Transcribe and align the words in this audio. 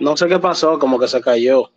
No 0.00 0.16
sé 0.16 0.28
qué 0.28 0.38
pasó, 0.38 0.78
como 0.78 0.98
que 0.98 1.08
se 1.08 1.20
cayó. 1.20 1.70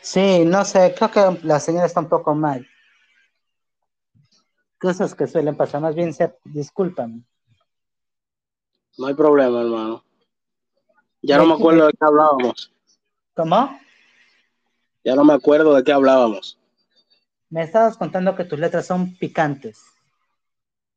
Sí, 0.00 0.44
no 0.44 0.64
sé, 0.64 0.94
creo 0.96 1.10
que 1.10 1.46
la 1.46 1.58
señora 1.58 1.86
está 1.86 2.00
un 2.00 2.08
poco 2.08 2.34
mal. 2.34 2.66
Cosas 4.78 5.14
que 5.14 5.26
suelen 5.26 5.56
pasar, 5.56 5.80
más 5.80 5.94
bien, 5.94 6.14
se, 6.14 6.32
discúlpame. 6.44 7.22
No 8.98 9.06
hay 9.06 9.14
problema, 9.14 9.60
hermano. 9.60 10.04
Ya 11.22 11.38
no 11.38 11.46
me 11.46 11.54
acuerdo 11.54 11.86
de 11.86 11.92
qué 11.92 12.04
hablábamos. 12.04 12.72
¿Cómo? 13.34 13.80
Ya 15.02 15.14
no 15.16 15.24
me 15.24 15.34
acuerdo 15.34 15.74
de 15.74 15.82
qué 15.82 15.92
hablábamos. 15.92 16.58
Me 17.50 17.62
estabas 17.62 17.96
contando 17.96 18.36
que 18.36 18.44
tus 18.44 18.58
letras 18.58 18.86
son 18.86 19.16
picantes. 19.16 19.82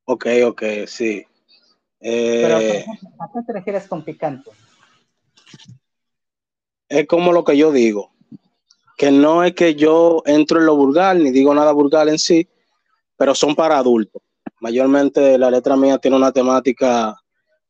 Ok, 0.06 0.28
ok, 0.46 0.64
sí. 0.88 1.26
Pero, 2.00 2.60
Eh, 2.60 2.86
¿a 3.20 3.28
qué 3.34 3.40
te 3.46 3.54
refieres 3.54 3.88
con 3.88 4.04
picante? 4.04 4.52
es 6.88 7.06
como 7.08 7.32
lo 7.32 7.44
que 7.44 7.56
yo 7.56 7.72
digo, 7.72 8.12
que 8.98 9.12
no 9.12 9.44
es 9.44 9.54
que 9.54 9.76
yo 9.76 10.24
entro 10.26 10.60
en 10.60 10.66
lo 10.66 10.76
vulgar 10.76 11.16
ni 11.16 11.30
digo 11.30 11.54
nada 11.54 11.72
vulgar 11.72 12.10
en 12.10 12.18
sí, 12.18 12.50
pero 13.16 13.36
son 13.36 13.56
para 13.56 13.78
adultos. 13.78 14.22
Mayormente 14.60 15.38
la 15.38 15.52
letra 15.52 15.76
mía 15.76 16.00
tiene 16.00 16.18
una 16.18 16.32
temática 16.32 17.16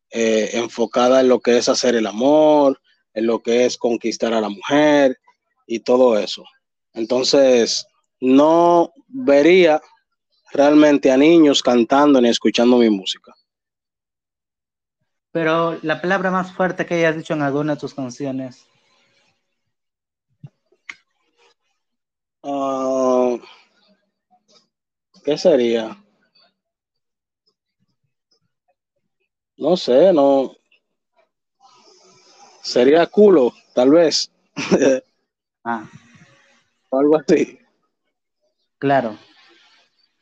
eh, 0.09 0.51
enfocada 0.53 1.19
en 1.19 1.27
lo 1.27 1.39
que 1.39 1.57
es 1.57 1.67
hacer 1.67 1.95
el 1.95 2.07
amor, 2.07 2.79
en 3.13 3.27
lo 3.27 3.39
que 3.39 3.65
es 3.65 3.77
conquistar 3.77 4.33
a 4.33 4.41
la 4.41 4.49
mujer 4.49 5.19
y 5.67 5.81
todo 5.81 6.17
eso. 6.17 6.43
Entonces, 6.93 7.85
no 8.21 8.91
vería 9.07 9.81
realmente 10.51 11.11
a 11.11 11.17
niños 11.17 11.61
cantando 11.61 12.19
ni 12.21 12.29
escuchando 12.29 12.77
mi 12.77 12.89
música. 12.89 13.33
Pero 15.31 15.77
la 15.83 16.01
palabra 16.01 16.31
más 16.31 16.51
fuerte 16.51 16.85
que 16.85 16.95
hayas 16.95 17.15
dicho 17.15 17.33
en 17.33 17.41
alguna 17.41 17.75
de 17.75 17.79
tus 17.79 17.93
canciones. 17.93 18.65
Ah, 22.43 23.35
¿Qué 25.23 25.37
sería? 25.37 25.95
No 29.57 29.75
sé, 29.77 30.11
no. 30.13 30.55
Sería 32.63 33.05
culo, 33.07 33.53
tal 33.73 33.91
vez. 33.91 34.31
Ah, 35.65 35.83
o 36.89 36.97
algo 36.99 37.17
así. 37.17 37.59
claro, 38.79 39.17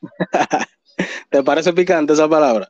¿Te 1.29 1.43
parece 1.43 1.73
picante 1.73 2.13
esa 2.13 2.27
palabra? 2.27 2.67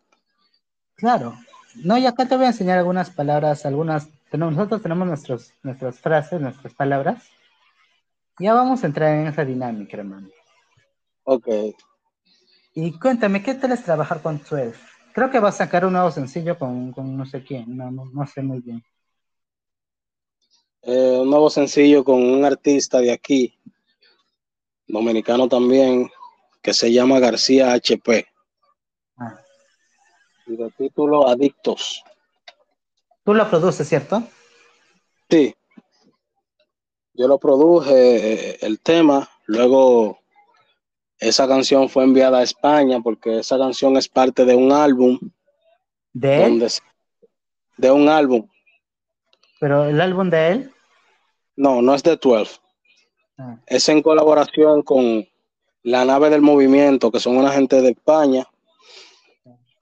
claro. 0.95 1.37
No, 1.83 1.97
y 1.97 2.05
acá 2.05 2.27
te 2.27 2.35
voy 2.35 2.45
a 2.45 2.49
enseñar 2.49 2.77
algunas 2.77 3.09
palabras, 3.09 3.65
algunas. 3.65 4.07
tenemos- 4.29 4.55
Nosotros 4.55 4.81
tenemos 4.81 5.07
nuestros, 5.07 5.53
nuestras 5.63 5.99
frases, 5.99 6.41
nuestras 6.41 6.73
palabras. 6.73 7.23
Ya 8.39 8.53
vamos 8.53 8.83
a 8.83 8.87
entrar 8.87 9.15
en 9.15 9.27
esa 9.27 9.45
dinámica, 9.45 9.97
hermano. 9.97 10.27
Ok. 11.23 11.47
Y 12.73 12.91
cuéntame, 12.99 13.41
¿qué 13.41 13.53
tal 13.55 13.71
es 13.71 13.83
trabajar 13.83 14.21
con 14.21 14.37
12? 14.37 14.73
Creo 15.13 15.31
que 15.31 15.39
va 15.39 15.49
a 15.49 15.53
sacar 15.53 15.85
un 15.85 15.93
nuevo 15.93 16.11
sencillo 16.11 16.59
con, 16.59 16.91
con 16.91 17.17
no 17.17 17.25
sé 17.25 17.43
quién, 17.43 17.75
no, 17.75 17.89
no, 17.89 18.05
no 18.05 18.27
sé 18.27 18.41
muy 18.43 18.59
bien. 18.59 18.83
Eh, 20.83 21.17
un 21.21 21.29
nuevo 21.29 21.49
sencillo 21.49 22.03
con 22.03 22.21
un 22.23 22.45
artista 22.45 22.99
de 22.99 23.11
aquí, 23.11 23.57
dominicano 24.87 25.47
también, 25.49 26.09
que 26.61 26.73
se 26.73 26.91
llama 26.93 27.19
García 27.19 27.73
HP. 27.73 28.27
Y 30.47 30.55
de 30.55 30.69
título 30.71 31.27
Adictos. 31.27 32.03
Tú 33.23 33.33
lo 33.33 33.49
produces, 33.49 33.87
¿cierto? 33.87 34.23
Sí. 35.29 35.53
Yo 37.13 37.27
lo 37.27 37.37
produje, 37.39 37.91
eh, 38.53 38.57
el 38.61 38.79
tema, 38.79 39.29
luego 39.45 40.19
esa 41.19 41.47
canción 41.47 41.89
fue 41.89 42.03
enviada 42.03 42.39
a 42.39 42.43
España 42.43 42.99
porque 43.01 43.39
esa 43.39 43.57
canción 43.57 43.97
es 43.97 44.07
parte 44.07 44.45
de 44.45 44.55
un 44.55 44.71
álbum 44.71 45.19
De 46.13 46.43
él, 46.43 46.59
donde 46.59 46.71
de 47.77 47.91
un 47.91 48.07
álbum. 48.07 48.47
pero 49.59 49.85
el 49.85 49.99
álbum 49.99 50.29
de 50.29 50.47
él. 50.51 50.71
No, 51.55 51.81
no 51.81 51.95
es 51.95 52.03
de 52.03 52.15
12. 52.17 52.59
Ah, 53.39 53.57
Es 53.65 53.89
en 53.89 54.01
colaboración 54.03 54.83
con 54.83 55.27
La 55.81 56.05
Nave 56.05 56.29
del 56.29 56.41
Movimiento, 56.41 57.11
que 57.11 57.19
son 57.19 57.35
una 57.37 57.51
gente 57.51 57.81
de 57.81 57.89
España. 57.89 58.47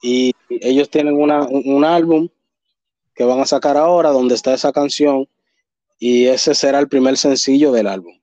Y 0.02 0.32
ellos 0.48 0.90
tienen 0.90 1.20
una, 1.20 1.42
un, 1.42 1.62
un 1.66 1.84
álbum 1.84 2.28
que 3.14 3.24
van 3.24 3.40
a 3.40 3.46
sacar 3.46 3.76
ahora 3.76 4.10
donde 4.10 4.34
está 4.34 4.54
esa 4.54 4.72
canción. 4.72 5.28
Y 5.98 6.26
ese 6.26 6.54
será 6.54 6.78
el 6.78 6.88
primer 6.88 7.16
sencillo 7.16 7.72
del 7.72 7.86
álbum. 7.86 8.14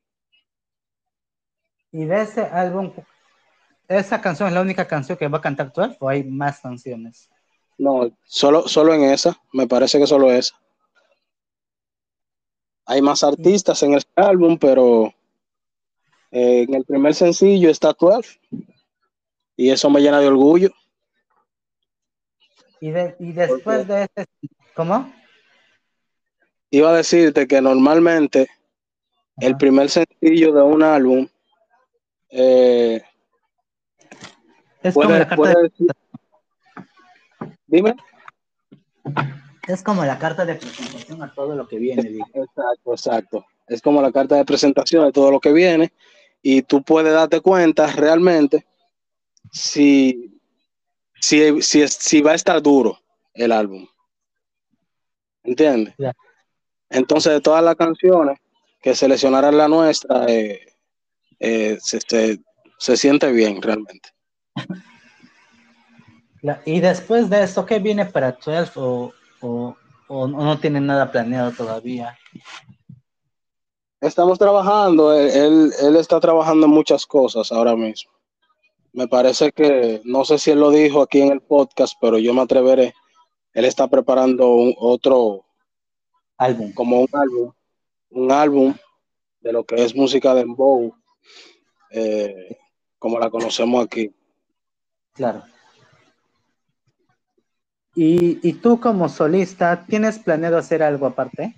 Y 1.91 2.05
de 2.05 2.21
ese 2.21 2.41
álbum, 2.41 2.91
¿esa 3.87 4.19
canción 4.19 4.47
es 4.47 4.53
la 4.55 4.61
única 4.61 4.87
canción 4.87 5.17
que 5.17 5.27
va 5.27 5.37
a 5.37 5.41
cantar 5.41 5.71
12 5.71 5.97
o 5.99 6.09
hay 6.09 6.23
más 6.23 6.59
canciones? 6.59 7.29
No, 7.77 8.15
solo, 8.25 8.67
solo 8.67 8.93
en 8.93 9.03
esa, 9.03 9.39
me 9.51 9.67
parece 9.67 9.99
que 9.99 10.07
solo 10.07 10.31
esa. 10.31 10.55
Hay 12.85 13.01
más 13.01 13.23
artistas 13.23 13.81
en 13.83 13.93
este 13.93 14.11
álbum, 14.15 14.57
pero 14.57 15.13
eh, 16.31 16.65
en 16.67 16.73
el 16.73 16.83
primer 16.83 17.13
sencillo 17.13 17.69
está 17.69 17.93
12. 17.97 18.39
Y 19.55 19.69
eso 19.69 19.89
me 19.89 20.01
llena 20.01 20.19
de 20.19 20.27
orgullo. 20.27 20.71
Y, 22.83 22.91
de, 22.91 23.15
y 23.17 23.31
después 23.31 23.87
de 23.87 24.03
ese, 24.13 24.27
¿cómo? 24.75 25.09
Iba 26.69 26.89
a 26.89 26.97
decirte 26.97 27.47
que 27.47 27.61
normalmente 27.61 28.49
el 29.37 29.55
primer 29.55 29.89
sencillo 29.89 30.51
de 30.51 30.61
un 30.63 30.83
álbum 30.83 31.25
eh, 32.29 33.01
Es 34.81 34.93
como 34.93 35.05
puede, 35.07 35.19
la 35.19 35.27
carta 35.29 35.35
puede 35.37 35.53
de, 35.55 35.61
decir- 35.69 35.91
Dime. 37.67 37.95
es 39.65 39.81
como 39.81 40.03
la 40.03 40.19
carta 40.19 40.43
de 40.45 40.55
presentación 40.55 41.23
a 41.23 41.33
todo 41.33 41.55
lo 41.55 41.65
que 41.69 41.77
viene, 41.77 42.03
digo. 42.03 42.25
Exacto, 42.33 42.91
exacto. 42.91 43.45
Es 43.65 43.81
como 43.81 44.01
la 44.01 44.11
carta 44.11 44.35
de 44.35 44.43
presentación 44.43 45.05
de 45.05 45.13
todo 45.13 45.31
lo 45.31 45.39
que 45.39 45.53
viene 45.53 45.93
y 46.41 46.63
tú 46.63 46.83
puedes 46.83 47.13
darte 47.13 47.39
cuenta 47.39 47.87
realmente 47.93 48.65
si, 49.53 50.37
si, 51.23 51.61
si, 51.61 51.81
es- 51.81 51.93
si 51.93 52.21
va 52.21 52.31
a 52.31 52.35
estar 52.35 52.61
duro 52.61 52.99
el 53.33 53.51
álbum. 53.51 53.87
¿Entiendes? 55.43 55.93
Entonces, 56.89 57.33
de 57.33 57.41
todas 57.41 57.63
las 57.63 57.75
canciones 57.75 58.37
que 58.81 58.93
seleccionaran 58.93 59.57
la 59.57 59.67
nuestra, 59.67 60.25
eh, 60.27 60.59
eh, 61.39 61.77
se, 61.81 61.99
se- 62.01 62.39
se 62.77 62.97
siente 62.97 63.31
bien 63.31 63.61
realmente. 63.61 64.09
La- 66.41 66.61
y 66.65 66.81
después 66.81 67.29
de 67.29 67.41
esto, 67.43 67.65
¿qué 67.65 67.79
viene 67.79 68.05
para 68.05 68.33
12 68.33 68.69
o, 68.75 69.13
o, 69.39 69.77
o 70.09 70.27
no 70.27 70.59
tienen 70.59 70.85
nada 70.85 71.09
planeado 71.09 71.51
todavía? 71.53 72.17
Estamos 74.01 74.37
trabajando, 74.37 75.13
él, 75.13 75.29
él, 75.29 75.71
él 75.81 75.95
está 75.95 76.19
trabajando 76.19 76.65
en 76.65 76.73
muchas 76.73 77.05
cosas 77.05 77.49
ahora 77.53 77.77
mismo. 77.77 78.11
Me 78.93 79.07
parece 79.07 79.51
que, 79.51 80.01
no 80.05 80.23
sé 80.23 80.37
si 80.37 80.51
él 80.51 80.59
lo 80.59 80.69
dijo 80.69 81.01
aquí 81.01 81.21
en 81.21 81.31
el 81.31 81.41
podcast, 81.41 81.95
pero 81.99 82.19
yo 82.19 82.33
me 82.33 82.41
atreveré. 82.41 82.93
Él 83.53 83.65
está 83.65 83.87
preparando 83.87 84.53
un- 84.55 84.75
otro, 84.77 85.45
Álbum. 86.37 86.71
como 86.73 87.01
un 87.01 87.09
álbum, 87.13 87.51
un 88.11 88.31
álbum 88.31 88.73
de 89.41 89.51
lo 89.51 89.63
que 89.63 89.83
es 89.83 89.95
música 89.95 90.33
de 90.33 90.41
dembow, 90.41 90.93
eh, 91.91 92.57
como 92.99 93.19
la 93.19 93.29
conocemos 93.29 93.83
aquí. 93.83 94.13
Claro. 95.13 95.43
Y, 97.95 98.47
y 98.47 98.53
tú 98.53 98.79
como 98.79 99.07
solista, 99.09 99.85
¿tienes 99.85 100.17
planeado 100.19 100.57
hacer 100.57 100.81
algo 100.81 101.05
aparte? 101.05 101.55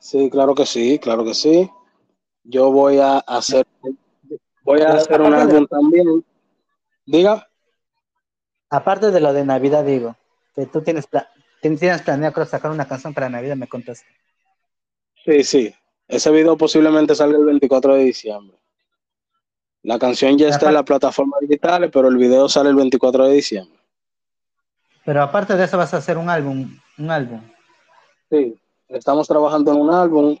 Sí, 0.00 0.28
claro 0.30 0.54
que 0.54 0.66
sí, 0.66 0.98
claro 0.98 1.24
que 1.24 1.32
sí. 1.34 1.70
Yo 2.44 2.70
voy 2.72 2.98
a 2.98 3.18
hacer, 3.18 3.66
voy 4.62 4.80
a 4.82 4.86
Pero 4.86 4.98
hacer 4.98 5.20
un 5.20 5.30
de- 5.30 5.36
álbum 5.36 5.66
también. 5.66 6.24
Diga. 7.06 7.46
Aparte 8.70 9.10
de 9.10 9.20
lo 9.20 9.32
de 9.32 9.44
Navidad, 9.44 9.84
digo, 9.84 10.16
que 10.54 10.66
tú 10.66 10.82
tienes, 10.82 11.06
pla- 11.06 11.28
tien- 11.60 11.78
tienes 11.78 12.02
planeado 12.02 12.44
sacar 12.46 12.70
una 12.70 12.86
canción 12.88 13.12
para 13.12 13.28
Navidad, 13.28 13.56
me 13.56 13.68
contaste. 13.68 14.06
Sí, 15.24 15.44
sí. 15.44 15.74
Ese 16.08 16.30
video 16.30 16.56
posiblemente 16.56 17.14
salga 17.14 17.38
el 17.38 17.44
24 17.44 17.94
de 17.94 18.04
diciembre. 18.04 18.56
La 19.82 19.98
canción 19.98 20.38
ya 20.38 20.48
está 20.48 20.68
en 20.68 20.74
las 20.74 20.84
plataformas 20.84 21.40
digitales, 21.40 21.90
pero 21.92 22.08
el 22.08 22.16
video 22.16 22.48
sale 22.48 22.70
el 22.70 22.76
24 22.76 23.26
de 23.26 23.34
diciembre. 23.34 23.78
Pero 25.04 25.22
aparte 25.22 25.56
de 25.56 25.64
eso 25.64 25.76
vas 25.76 25.92
a 25.92 25.96
hacer 25.96 26.16
un 26.16 26.30
álbum, 26.30 26.78
un 26.98 27.10
álbum. 27.10 27.40
Sí, 28.30 28.54
estamos 28.88 29.26
trabajando 29.26 29.72
en 29.72 29.80
un 29.80 29.92
álbum. 29.92 30.36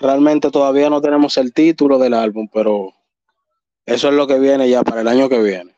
Realmente 0.00 0.50
todavía 0.50 0.90
no 0.90 1.00
tenemos 1.00 1.36
el 1.36 1.52
título 1.52 1.98
del 1.98 2.14
álbum, 2.14 2.48
pero 2.52 2.92
eso 3.90 4.08
es 4.08 4.14
lo 4.14 4.26
que 4.26 4.38
viene 4.38 4.68
ya 4.68 4.82
para 4.82 5.00
el 5.00 5.08
año 5.08 5.28
que 5.28 5.42
viene. 5.42 5.74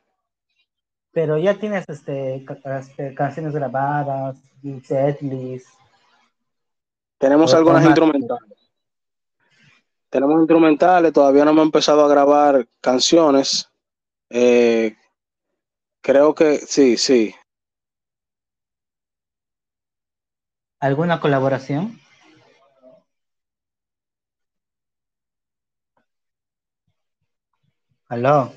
pero 1.12 1.38
ya 1.38 1.54
tienes 1.58 1.84
este, 1.88 2.44
este 2.78 3.14
canciones 3.14 3.54
grabadas, 3.54 4.36
setlist. 4.84 5.68
Tenemos 7.18 7.54
algunas 7.54 7.84
instrumentales. 7.84 8.70
Tenemos 10.10 10.40
instrumentales, 10.40 11.12
todavía 11.12 11.44
no 11.44 11.52
hemos 11.52 11.64
empezado 11.64 12.04
a 12.04 12.08
grabar 12.08 12.66
canciones. 12.80 13.70
Eh, 14.28 14.94
creo 16.02 16.34
que 16.34 16.58
sí, 16.58 16.96
sí. 16.96 17.34
¿Alguna 20.80 21.20
colaboración? 21.20 21.98
Aló. 28.12 28.52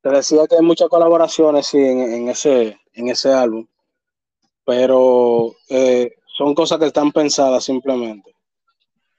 Te 0.00 0.08
decía 0.08 0.46
que 0.48 0.56
hay 0.56 0.62
muchas 0.62 0.88
colaboraciones 0.88 1.66
sí, 1.66 1.76
en, 1.76 2.30
ese, 2.30 2.80
en 2.94 3.08
ese 3.08 3.30
álbum, 3.30 3.66
pero 4.64 5.54
eh, 5.68 6.14
son 6.34 6.54
cosas 6.54 6.78
que 6.78 6.86
están 6.86 7.12
pensadas 7.12 7.62
simplemente. 7.62 8.34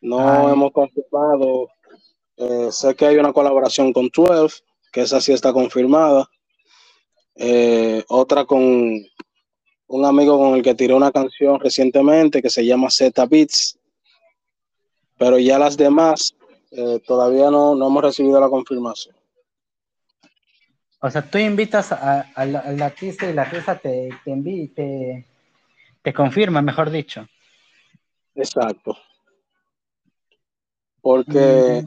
No 0.01 0.51
hemos 0.51 0.71
confirmado. 0.71 1.69
Eh, 2.37 2.69
sé 2.71 2.95
que 2.95 3.05
hay 3.05 3.17
una 3.17 3.33
colaboración 3.33 3.93
con 3.93 4.09
12, 4.11 4.63
que 4.91 5.01
esa 5.01 5.21
sí 5.21 5.31
está 5.31 5.53
confirmada. 5.53 6.27
Eh, 7.35 8.03
otra 8.07 8.45
con 8.45 8.59
un 8.61 10.05
amigo 10.05 10.39
con 10.39 10.55
el 10.55 10.63
que 10.63 10.73
tiré 10.73 10.95
una 10.95 11.11
canción 11.11 11.59
recientemente 11.59 12.41
que 12.41 12.49
se 12.49 12.65
llama 12.65 12.89
Z 12.89 13.27
Beats. 13.27 13.77
Pero 15.19 15.37
ya 15.37 15.59
las 15.59 15.77
demás 15.77 16.33
todavía 17.05 17.49
no, 17.49 17.75
no 17.75 17.87
hemos 17.87 18.03
recibido 18.03 18.39
la 18.39 18.49
confirmación. 18.49 19.15
O 21.01 21.09
sea, 21.09 21.21
tú 21.21 21.37
invitas 21.37 21.91
al 21.91 22.81
artista 22.81 23.29
y 23.29 23.33
la 23.33 23.43
artista 23.43 23.77
te, 23.77 24.09
te, 24.25 24.71
te, 24.75 25.25
te 26.01 26.13
confirma, 26.13 26.61
mejor 26.61 26.89
dicho. 26.89 27.25
Exacto. 28.35 28.97
Porque 31.01 31.85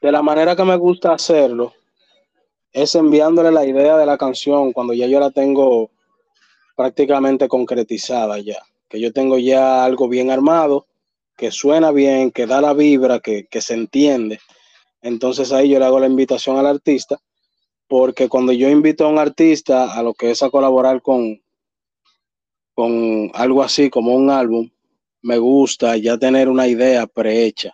de 0.00 0.12
la 0.12 0.22
manera 0.22 0.54
que 0.54 0.64
me 0.64 0.76
gusta 0.76 1.12
hacerlo 1.12 1.72
es 2.72 2.94
enviándole 2.94 3.50
la 3.50 3.64
idea 3.64 3.96
de 3.96 4.06
la 4.06 4.18
canción 4.18 4.72
cuando 4.72 4.92
ya 4.92 5.06
yo 5.06 5.18
la 5.18 5.30
tengo 5.30 5.90
prácticamente 6.76 7.48
concretizada 7.48 8.38
ya. 8.38 8.62
Que 8.88 9.00
yo 9.00 9.12
tengo 9.12 9.38
ya 9.38 9.84
algo 9.84 10.08
bien 10.08 10.30
armado, 10.30 10.86
que 11.38 11.52
suena 11.52 11.92
bien, 11.92 12.32
que 12.32 12.46
da 12.46 12.60
la 12.60 12.74
vibra, 12.74 13.20
que, 13.20 13.46
se 13.60 13.74
entiende. 13.74 14.40
Entonces 15.00 15.52
ahí 15.52 15.70
yo 15.70 15.78
le 15.78 15.84
hago 15.84 16.00
la 16.00 16.08
invitación 16.08 16.58
al 16.58 16.66
artista 16.66 17.18
porque 17.86 18.28
cuando 18.28 18.52
yo 18.52 18.68
invito 18.68 19.06
a 19.06 19.08
un 19.08 19.18
artista 19.18 19.94
a 19.94 20.02
lo 20.02 20.12
que 20.12 20.32
es 20.32 20.42
a 20.42 20.50
colaborar 20.50 21.00
con, 21.00 21.40
con 22.74 23.30
algo 23.32 23.62
así 23.62 23.88
como 23.88 24.14
un 24.14 24.28
álbum, 24.28 24.68
me 25.22 25.38
gusta 25.38 25.96
ya 25.96 26.18
tener 26.18 26.48
una 26.48 26.66
idea 26.66 27.06
prehecha 27.06 27.72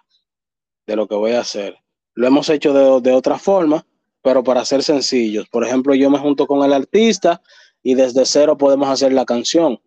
de 0.86 0.94
lo 0.94 1.08
que 1.08 1.16
voy 1.16 1.32
a 1.32 1.40
hacer. 1.40 1.76
Lo 2.12 2.26
hemos 2.26 2.50
hecho 2.50 2.74
de, 2.74 3.00
de 3.00 3.16
otra 3.16 3.38
forma, 3.38 3.84
pero 4.22 4.44
para 4.44 4.64
ser 4.66 4.82
sencillos. 4.82 5.48
Por 5.48 5.64
ejemplo, 5.64 5.94
yo 5.94 6.10
me 6.10 6.18
junto 6.18 6.46
con 6.46 6.62
el 6.62 6.72
artista 6.74 7.40
y 7.82 7.94
desde 7.94 8.26
cero 8.26 8.58
podemos 8.58 8.88
hacer 8.90 9.12
la 9.12 9.24
canción. 9.24 9.80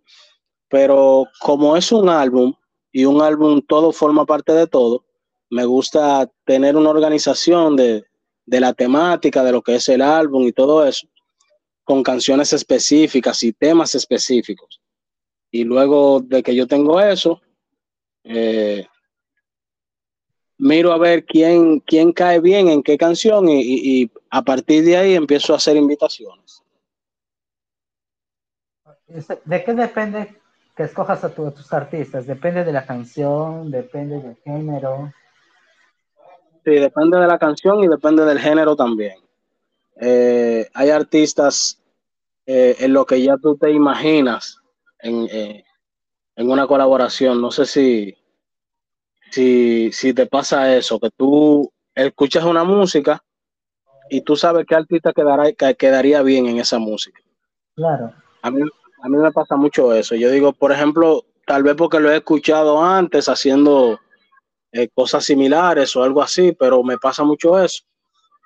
Pero 0.67 1.25
como 1.39 1.77
es 1.77 1.91
un 1.91 2.09
álbum 2.09 2.53
y 2.97 3.05
un 3.05 3.21
álbum 3.21 3.61
todo 3.61 3.91
forma 3.91 4.25
parte 4.25 4.53
de 4.53 4.65
todo, 4.65 5.05
me 5.51 5.65
gusta 5.65 6.27
tener 6.45 6.75
una 6.75 6.89
organización 6.89 7.75
de, 7.75 8.03
de 8.43 8.59
la 8.59 8.73
temática, 8.73 9.43
de 9.43 9.51
lo 9.51 9.61
que 9.61 9.75
es 9.75 9.87
el 9.89 10.01
álbum 10.01 10.47
y 10.47 10.51
todo 10.51 10.83
eso, 10.83 11.07
con 11.83 12.01
canciones 12.01 12.53
específicas 12.53 13.43
y 13.43 13.53
temas 13.53 13.93
específicos. 13.93 14.81
Y 15.51 15.63
luego 15.63 16.21
de 16.21 16.41
que 16.41 16.55
yo 16.55 16.65
tengo 16.65 16.99
eso, 16.99 17.39
eh, 18.23 18.87
miro 20.57 20.91
a 20.91 20.97
ver 20.97 21.23
quién, 21.23 21.81
quién 21.81 22.11
cae 22.11 22.39
bien 22.39 22.67
en 22.67 22.81
qué 22.81 22.97
canción 22.97 23.45
y, 23.47 24.09
a 24.31 24.41
partir 24.41 24.83
de 24.83 24.97
ahí 24.97 25.13
empiezo 25.13 25.53
a 25.53 25.57
hacer 25.57 25.77
invitaciones. 25.77 26.63
¿De 29.45 29.63
qué 29.63 29.73
depende 29.75 30.46
que 30.77 30.83
escojas 30.83 31.23
a, 31.23 31.27
a 31.27 31.31
tus 31.31 31.73
artistas? 31.73 32.27
¿Depende 32.27 32.63
de 32.63 32.71
la 32.71 32.85
canción? 32.85 33.71
¿Depende 33.71 34.21
del 34.21 34.37
género? 34.43 35.11
Sí, 36.63 36.75
depende 36.75 37.17
de 37.17 37.27
la 37.27 37.39
canción 37.39 37.83
y 37.83 37.87
depende 37.87 38.23
del 38.23 38.39
género 38.39 38.75
también. 38.75 39.15
Eh, 39.99 40.69
hay 40.73 40.89
artistas 40.91 41.81
eh, 42.45 42.75
en 42.79 42.93
lo 42.93 43.05
que 43.05 43.21
ya 43.21 43.37
tú 43.37 43.57
te 43.57 43.71
imaginas 43.71 44.61
eh, 45.01 45.63
en, 46.35 46.49
una 46.49 46.67
colaboración. 46.67 47.41
No 47.41 47.49
sé 47.49 47.65
si, 47.65 48.15
si, 49.31 49.91
si 49.91 50.13
te 50.13 50.27
pasa 50.27 50.75
eso, 50.75 50.99
que 50.99 51.09
tú 51.09 51.71
escuchas 51.95 52.43
una 52.43 52.63
música 52.63 53.23
y 54.09 54.21
tú 54.21 54.35
sabes 54.35 54.65
qué 54.67 54.75
artista 54.75 55.11
quedará, 55.11 55.51
quedaría 55.53 56.21
bien 56.21 56.45
en 56.45 56.59
esa 56.59 56.77
música. 56.77 57.19
Claro. 57.75 58.13
A 58.43 58.51
mí, 58.51 58.61
a 59.01 59.09
mí 59.09 59.17
me 59.17 59.31
pasa 59.31 59.55
mucho 59.55 59.93
eso. 59.93 60.15
Yo 60.15 60.29
digo, 60.31 60.53
por 60.53 60.71
ejemplo, 60.71 61.25
tal 61.45 61.63
vez 61.63 61.75
porque 61.75 61.99
lo 61.99 62.11
he 62.11 62.17
escuchado 62.17 62.83
antes 62.83 63.29
haciendo 63.29 63.99
eh, 64.71 64.89
cosas 64.93 65.23
similares 65.23 65.95
o 65.95 66.03
algo 66.03 66.21
así, 66.21 66.51
pero 66.51 66.83
me 66.83 66.97
pasa 66.97 67.23
mucho 67.23 67.59
eso, 67.59 67.83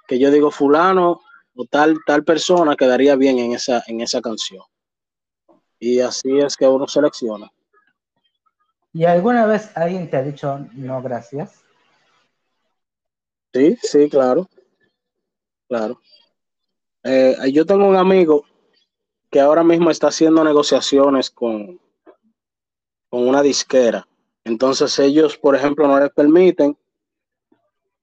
que 0.07 0.19
yo 0.19 0.29
digo 0.29 0.51
fulano 0.51 1.21
o 1.55 1.65
tal, 1.65 1.97
tal 2.05 2.23
persona 2.23 2.75
quedaría 2.75 3.15
bien 3.15 3.39
en 3.39 3.53
esa, 3.53 3.83
en 3.87 4.01
esa 4.01 4.21
canción. 4.21 4.63
Y 5.79 5.99
así 5.99 6.37
es 6.39 6.55
que 6.55 6.67
uno 6.67 6.87
selecciona. 6.87 7.51
¿Y 8.93 9.05
alguna 9.05 9.45
vez 9.45 9.75
alguien 9.75 10.09
te 10.09 10.17
ha 10.17 10.21
dicho 10.21 10.59
no, 10.73 11.01
gracias? 11.01 11.63
Sí, 13.53 13.77
sí, 13.81 14.09
claro. 14.09 14.47
Claro. 15.67 15.99
Eh, 17.03 17.35
yo 17.51 17.65
tengo 17.65 17.87
un 17.87 17.95
amigo 17.95 18.45
que 19.31 19.39
ahora 19.39 19.63
mismo 19.63 19.89
está 19.89 20.09
haciendo 20.09 20.43
negociaciones 20.43 21.31
con, 21.31 21.79
con 23.09 23.27
una 23.27 23.41
disquera 23.41 24.07
entonces 24.43 24.97
ellos, 24.99 25.37
por 25.37 25.55
ejemplo, 25.55 25.87
no 25.87 25.99
les 25.99 26.11
permiten, 26.11 26.77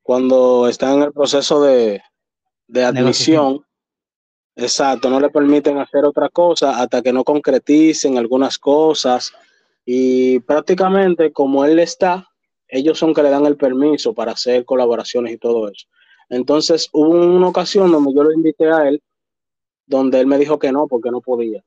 cuando 0.02 0.68
están 0.68 0.98
en 0.98 1.02
el 1.04 1.12
proceso 1.12 1.62
de, 1.62 2.00
admisión, 2.74 3.64
exacto, 4.54 5.10
no 5.10 5.20
le 5.20 5.30
permiten 5.30 5.78
hacer 5.78 6.04
otra 6.04 6.28
cosa 6.28 6.80
hasta 6.80 7.02
que 7.02 7.12
no 7.12 7.24
concreticen 7.24 8.16
algunas 8.16 8.58
cosas. 8.58 9.32
Y 9.84 10.38
prácticamente 10.40 11.32
como 11.32 11.64
él 11.64 11.78
está, 11.78 12.28
ellos 12.68 12.98
son 12.98 13.14
que 13.14 13.22
le 13.22 13.30
dan 13.30 13.46
el 13.46 13.56
permiso 13.56 14.14
para 14.14 14.32
hacer 14.32 14.64
colaboraciones 14.64 15.32
y 15.32 15.38
todo 15.38 15.68
eso. 15.68 15.86
Entonces 16.28 16.88
hubo 16.92 17.10
una 17.10 17.48
ocasión 17.48 17.90
donde 17.90 18.14
yo 18.14 18.22
lo 18.22 18.32
invité 18.32 18.70
a 18.70 18.88
él, 18.88 19.02
donde 19.88 20.20
él 20.20 20.26
me 20.26 20.38
dijo 20.38 20.58
que 20.58 20.70
no, 20.70 20.86
porque 20.86 21.10
no 21.10 21.20
podía. 21.20 21.64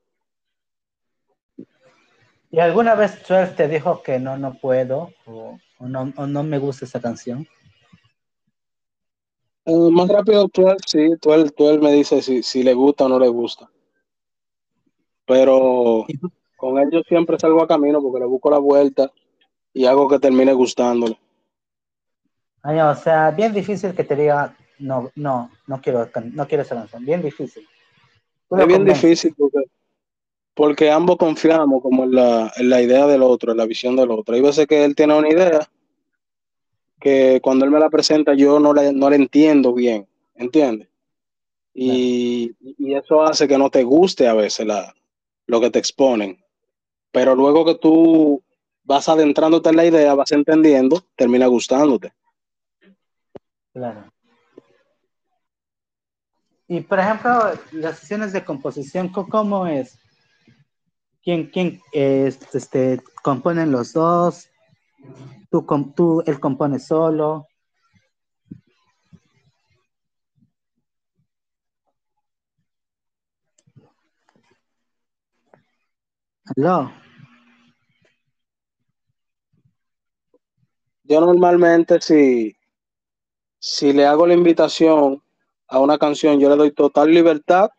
¿Y 2.50 2.60
alguna 2.60 2.94
vez 2.94 3.22
Twelve 3.22 3.54
te 3.54 3.66
dijo 3.68 4.02
que 4.02 4.18
no, 4.18 4.36
no 4.36 4.54
puedo 4.54 5.10
o, 5.26 5.58
no, 5.80 6.04
no, 6.04 6.42
me 6.42 6.58
gusta 6.58 6.84
esa 6.84 7.00
canción? 7.00 7.46
Eh, 9.64 9.90
más 9.90 10.08
rápido 10.08 10.48
Twelve, 10.48 10.76
sí, 10.86 11.16
Twelve, 11.20 11.78
me 11.78 11.92
dice 11.92 12.20
si, 12.20 12.42
si 12.42 12.62
le 12.62 12.74
gusta 12.74 13.06
o 13.06 13.08
no 13.08 13.18
le 13.18 13.28
gusta. 13.28 13.68
Pero 15.26 16.04
con 16.56 16.78
él 16.78 16.90
yo 16.92 17.00
siempre 17.08 17.38
salgo 17.38 17.62
a 17.62 17.68
camino 17.68 18.00
porque 18.02 18.20
le 18.20 18.26
busco 18.26 18.50
la 18.50 18.58
vuelta 18.58 19.10
y 19.72 19.86
hago 19.86 20.08
que 20.08 20.18
termine 20.18 20.52
gustándole. 20.52 21.18
o 22.64 22.94
sea, 22.94 23.30
bien 23.30 23.54
difícil 23.54 23.94
que 23.94 24.04
te 24.04 24.14
diga, 24.14 24.54
no, 24.78 25.10
no, 25.14 25.50
no 25.66 25.80
quiero, 25.80 26.10
no 26.32 26.46
quiero 26.46 26.62
esa 26.62 26.74
canción, 26.74 27.04
bien 27.04 27.22
difícil. 27.22 27.66
Es 28.58 28.66
bien 28.66 28.84
difícil 28.84 29.34
porque 29.36 29.58
porque 30.54 30.90
ambos 30.90 31.16
confiamos 31.16 31.82
como 31.82 32.04
en 32.04 32.14
la, 32.14 32.52
en 32.56 32.68
la 32.68 32.82
idea 32.82 33.06
del 33.06 33.22
otro, 33.22 33.52
en 33.52 33.58
la 33.58 33.66
visión 33.66 33.96
del 33.96 34.10
otro. 34.10 34.34
Hay 34.34 34.42
veces 34.42 34.66
que 34.66 34.84
él 34.84 34.94
tiene 34.94 35.16
una 35.16 35.28
idea 35.28 35.68
que 37.00 37.40
cuando 37.42 37.64
él 37.64 37.70
me 37.70 37.80
la 37.80 37.90
presenta 37.90 38.34
yo 38.34 38.60
no 38.60 38.72
le, 38.72 38.92
no 38.92 39.10
le 39.10 39.16
entiendo 39.16 39.72
bien, 39.72 40.06
¿entiendes? 40.34 40.88
Y, 41.74 42.54
y, 42.60 42.94
eso 42.94 43.22
hace 43.22 43.48
que 43.48 43.56
no 43.56 43.70
te 43.70 43.82
guste 43.82 44.28
a 44.28 44.34
veces 44.34 44.66
la, 44.66 44.94
lo 45.46 45.58
que 45.58 45.70
te 45.70 45.78
exponen. 45.78 46.38
Pero 47.10 47.34
luego 47.34 47.64
que 47.64 47.76
tú 47.76 48.42
vas 48.84 49.08
adentrándote 49.08 49.70
en 49.70 49.76
la 49.76 49.86
idea, 49.86 50.14
vas 50.14 50.32
entendiendo, 50.32 51.02
termina 51.16 51.46
gustándote. 51.46 52.12
Claro. 53.72 54.11
Y 56.72 56.80
por 56.80 56.98
ejemplo, 56.98 57.52
las 57.72 57.98
sesiones 57.98 58.32
de 58.32 58.46
composición, 58.46 59.10
¿cómo 59.10 59.66
es? 59.66 59.98
¿Quién, 61.22 61.50
quién 61.50 61.82
este, 61.92 63.02
componen 63.22 63.70
los 63.70 63.92
dos? 63.92 64.48
¿Tú, 65.50 65.66
tú, 65.94 66.22
él 66.24 66.40
compone 66.40 66.78
solo. 66.78 67.46
¿Aló? 76.56 76.90
Yo 81.04 81.20
normalmente 81.20 82.00
si, 82.00 82.56
si 83.58 83.92
le 83.92 84.06
hago 84.06 84.26
la 84.26 84.32
invitación, 84.32 85.21
a 85.72 85.80
una 85.80 85.96
canción, 85.96 86.38
yo 86.38 86.50
le 86.50 86.56
doy 86.56 86.70
total 86.72 87.10
libertad 87.10 87.70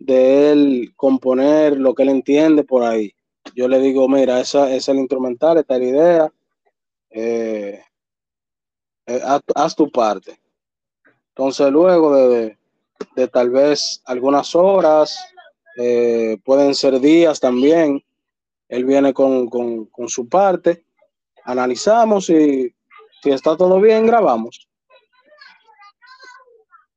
de 0.00 0.50
él 0.50 0.92
componer 0.96 1.78
lo 1.78 1.94
que 1.94 2.02
él 2.02 2.08
entiende 2.08 2.64
por 2.64 2.82
ahí. 2.82 3.14
Yo 3.54 3.68
le 3.68 3.78
digo, 3.78 4.08
mira, 4.08 4.40
esa, 4.40 4.74
es 4.74 4.88
el 4.88 4.98
instrumental, 4.98 5.58
esta 5.58 5.74
es 5.74 5.80
la 5.80 5.86
idea, 5.86 6.32
eh, 7.10 7.80
eh, 9.06 9.20
haz, 9.24 9.42
haz 9.54 9.76
tu 9.76 9.92
parte. 9.92 10.40
Entonces 11.28 11.70
luego 11.70 12.16
de, 12.16 12.58
de 13.14 13.28
tal 13.28 13.50
vez 13.50 14.02
algunas 14.06 14.56
horas, 14.56 15.16
eh, 15.76 16.36
pueden 16.44 16.74
ser 16.74 16.98
días 16.98 17.38
también, 17.38 18.02
él 18.68 18.84
viene 18.84 19.14
con, 19.14 19.48
con, 19.48 19.84
con 19.86 20.08
su 20.08 20.28
parte, 20.28 20.84
analizamos 21.44 22.28
y 22.28 22.74
si 23.22 23.30
está 23.30 23.56
todo 23.56 23.80
bien, 23.80 24.04
grabamos. 24.04 24.68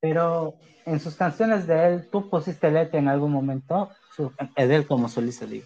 Pero 0.08 0.54
en 0.86 1.02
sus 1.02 1.16
canciones 1.16 1.68
de 1.68 1.86
él, 1.86 2.10
¿tú 2.10 2.30
pusiste 2.30 2.72
letra 2.72 2.98
en 2.98 3.10
algún 3.10 3.30
momento? 3.30 3.90
De 4.56 4.74
él 4.74 4.88
como 4.88 5.10
solista, 5.10 5.46
digo. 5.46 5.66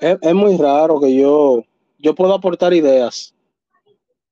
Es, 0.00 0.16
es, 0.22 0.34
muy 0.34 0.56
raro 0.56 0.98
que 0.98 1.14
yo, 1.14 1.62
yo 1.98 2.14
puedo 2.14 2.32
aportar 2.32 2.72
ideas. 2.72 3.34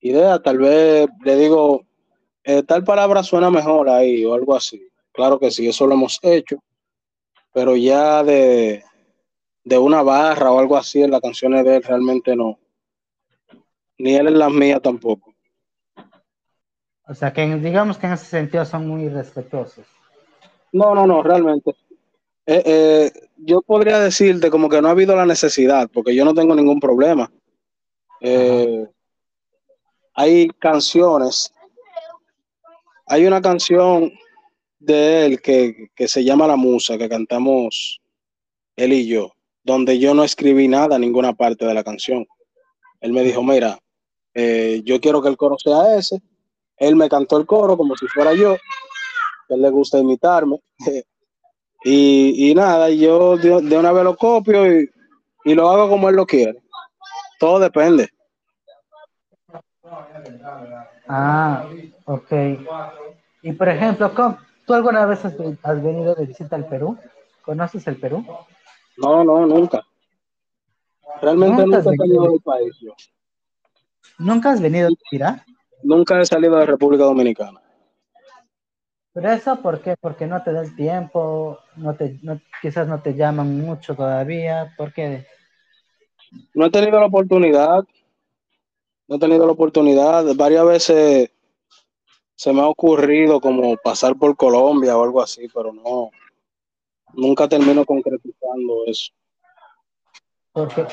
Ideas, 0.00 0.42
tal 0.42 0.56
vez 0.56 1.06
le 1.22 1.36
digo, 1.36 1.82
eh, 2.44 2.62
tal 2.62 2.82
palabra 2.82 3.22
suena 3.22 3.50
mejor 3.50 3.90
ahí 3.90 4.24
o 4.24 4.32
algo 4.32 4.56
así. 4.56 4.88
Claro 5.12 5.38
que 5.38 5.50
sí, 5.50 5.68
eso 5.68 5.86
lo 5.86 5.92
hemos 5.92 6.18
hecho. 6.22 6.56
Pero 7.52 7.76
ya 7.76 8.24
de, 8.24 8.82
de 9.64 9.78
una 9.78 10.02
barra 10.02 10.50
o 10.50 10.58
algo 10.58 10.78
así 10.78 11.02
en 11.02 11.10
las 11.10 11.20
canciones 11.20 11.62
de 11.62 11.76
él 11.76 11.82
realmente 11.82 12.34
no. 12.34 12.58
Ni 13.98 14.14
él 14.14 14.28
en 14.28 14.38
las 14.38 14.50
mías 14.50 14.80
tampoco. 14.80 15.35
O 17.08 17.14
sea, 17.14 17.32
que 17.32 17.46
digamos 17.56 17.98
que 17.98 18.06
en 18.06 18.14
ese 18.14 18.26
sentido 18.26 18.64
son 18.64 18.88
muy 18.88 19.08
respetuosos. 19.08 19.86
No, 20.72 20.94
no, 20.94 21.06
no, 21.06 21.22
realmente. 21.22 21.70
Eh, 22.46 22.62
eh, 22.64 23.12
yo 23.36 23.62
podría 23.62 24.00
decirte 24.00 24.50
como 24.50 24.68
que 24.68 24.82
no 24.82 24.88
ha 24.88 24.92
habido 24.92 25.14
la 25.14 25.24
necesidad, 25.26 25.88
porque 25.92 26.14
yo 26.14 26.24
no 26.24 26.34
tengo 26.34 26.54
ningún 26.54 26.80
problema. 26.80 27.30
Eh, 28.20 28.86
hay 30.14 30.48
canciones, 30.58 31.52
hay 33.06 33.26
una 33.26 33.40
canción 33.40 34.12
de 34.78 35.26
él 35.26 35.40
que, 35.40 35.88
que, 35.94 36.08
se 36.08 36.24
llama 36.24 36.46
La 36.46 36.56
Musa, 36.56 36.98
que 36.98 37.08
cantamos 37.08 38.00
él 38.76 38.92
y 38.92 39.06
yo, 39.06 39.32
donde 39.62 39.98
yo 39.98 40.14
no 40.14 40.24
escribí 40.24 40.66
nada, 40.66 40.98
ninguna 40.98 41.34
parte 41.34 41.66
de 41.66 41.74
la 41.74 41.84
canción. 41.84 42.26
Él 43.00 43.12
me 43.12 43.22
dijo, 43.22 43.42
mira, 43.42 43.78
yo 44.34 45.00
quiero 45.00 45.22
que 45.22 45.28
el 45.28 45.36
coro 45.36 45.56
sea 45.58 45.96
ese, 45.96 46.20
él 46.78 46.96
me 46.96 47.08
cantó 47.08 47.38
el 47.38 47.46
coro 47.46 47.76
como 47.76 47.96
si 47.96 48.06
fuera 48.06 48.34
yo, 48.34 48.56
él 49.48 49.62
le 49.62 49.70
gusta 49.70 49.98
imitarme. 49.98 50.60
y, 51.84 52.50
y, 52.50 52.54
nada, 52.54 52.90
yo 52.90 53.36
de, 53.36 53.62
de, 53.62 53.78
una 53.78 53.92
vez 53.92 54.04
lo 54.04 54.16
copio 54.16 54.80
y, 54.80 54.90
y, 55.44 55.54
lo 55.54 55.68
hago 55.68 55.88
como 55.88 56.08
él 56.08 56.16
lo 56.16 56.26
quiere. 56.26 56.58
Todo 57.38 57.58
depende. 57.58 58.08
Ah, 61.08 61.66
ok. 62.04 62.32
Y 63.42 63.52
por 63.52 63.68
ejemplo, 63.68 64.12
¿tú 64.66 64.74
alguna 64.74 65.06
vez 65.06 65.24
has, 65.24 65.82
venido 65.82 66.14
de 66.14 66.26
visita 66.26 66.56
al 66.56 66.66
Perú? 66.66 66.98
¿Conoces 67.42 67.86
el 67.86 67.96
Perú? 67.96 68.26
No, 68.96 69.22
no, 69.22 69.46
nunca. 69.46 69.82
Realmente 71.22 71.64
nunca, 71.64 71.78
nunca 71.78 71.92
he 71.92 71.96
salido 71.96 72.22
del 72.24 72.40
país. 72.40 72.74
Yo. 72.80 72.92
¿Nunca 74.18 74.50
has 74.50 74.60
venido 74.60 74.88
a 74.88 74.90
Irak? 75.12 75.46
Nunca 75.82 76.20
he 76.20 76.24
salido 76.24 76.56
de 76.56 76.66
República 76.66 77.04
Dominicana. 77.04 77.60
¿Pero 79.12 79.30
eso 79.30 79.56
por 79.62 79.80
qué? 79.80 79.96
Porque 79.98 80.26
no 80.26 80.42
te 80.42 80.52
da 80.52 80.60
el 80.60 80.76
tiempo, 80.76 81.58
no 81.76 81.94
te, 81.94 82.18
no, 82.22 82.38
quizás 82.60 82.86
no 82.86 83.00
te 83.00 83.14
llaman 83.14 83.58
mucho 83.58 83.94
todavía, 83.94 84.74
¿por 84.76 84.92
qué? 84.92 85.26
No 86.52 86.66
he 86.66 86.70
tenido 86.70 87.00
la 87.00 87.06
oportunidad, 87.06 87.82
no 89.08 89.16
he 89.16 89.18
tenido 89.18 89.46
la 89.46 89.52
oportunidad, 89.52 90.24
varias 90.34 90.66
veces 90.66 91.30
se 92.34 92.52
me 92.52 92.60
ha 92.60 92.66
ocurrido 92.66 93.40
como 93.40 93.76
pasar 93.78 94.16
por 94.16 94.36
Colombia 94.36 94.96
o 94.98 95.02
algo 95.02 95.22
así, 95.22 95.48
pero 95.48 95.72
no, 95.72 96.10
nunca 97.14 97.48
termino 97.48 97.86
concretizando 97.86 98.84
eso. 98.86 99.12
Porque 100.52 100.86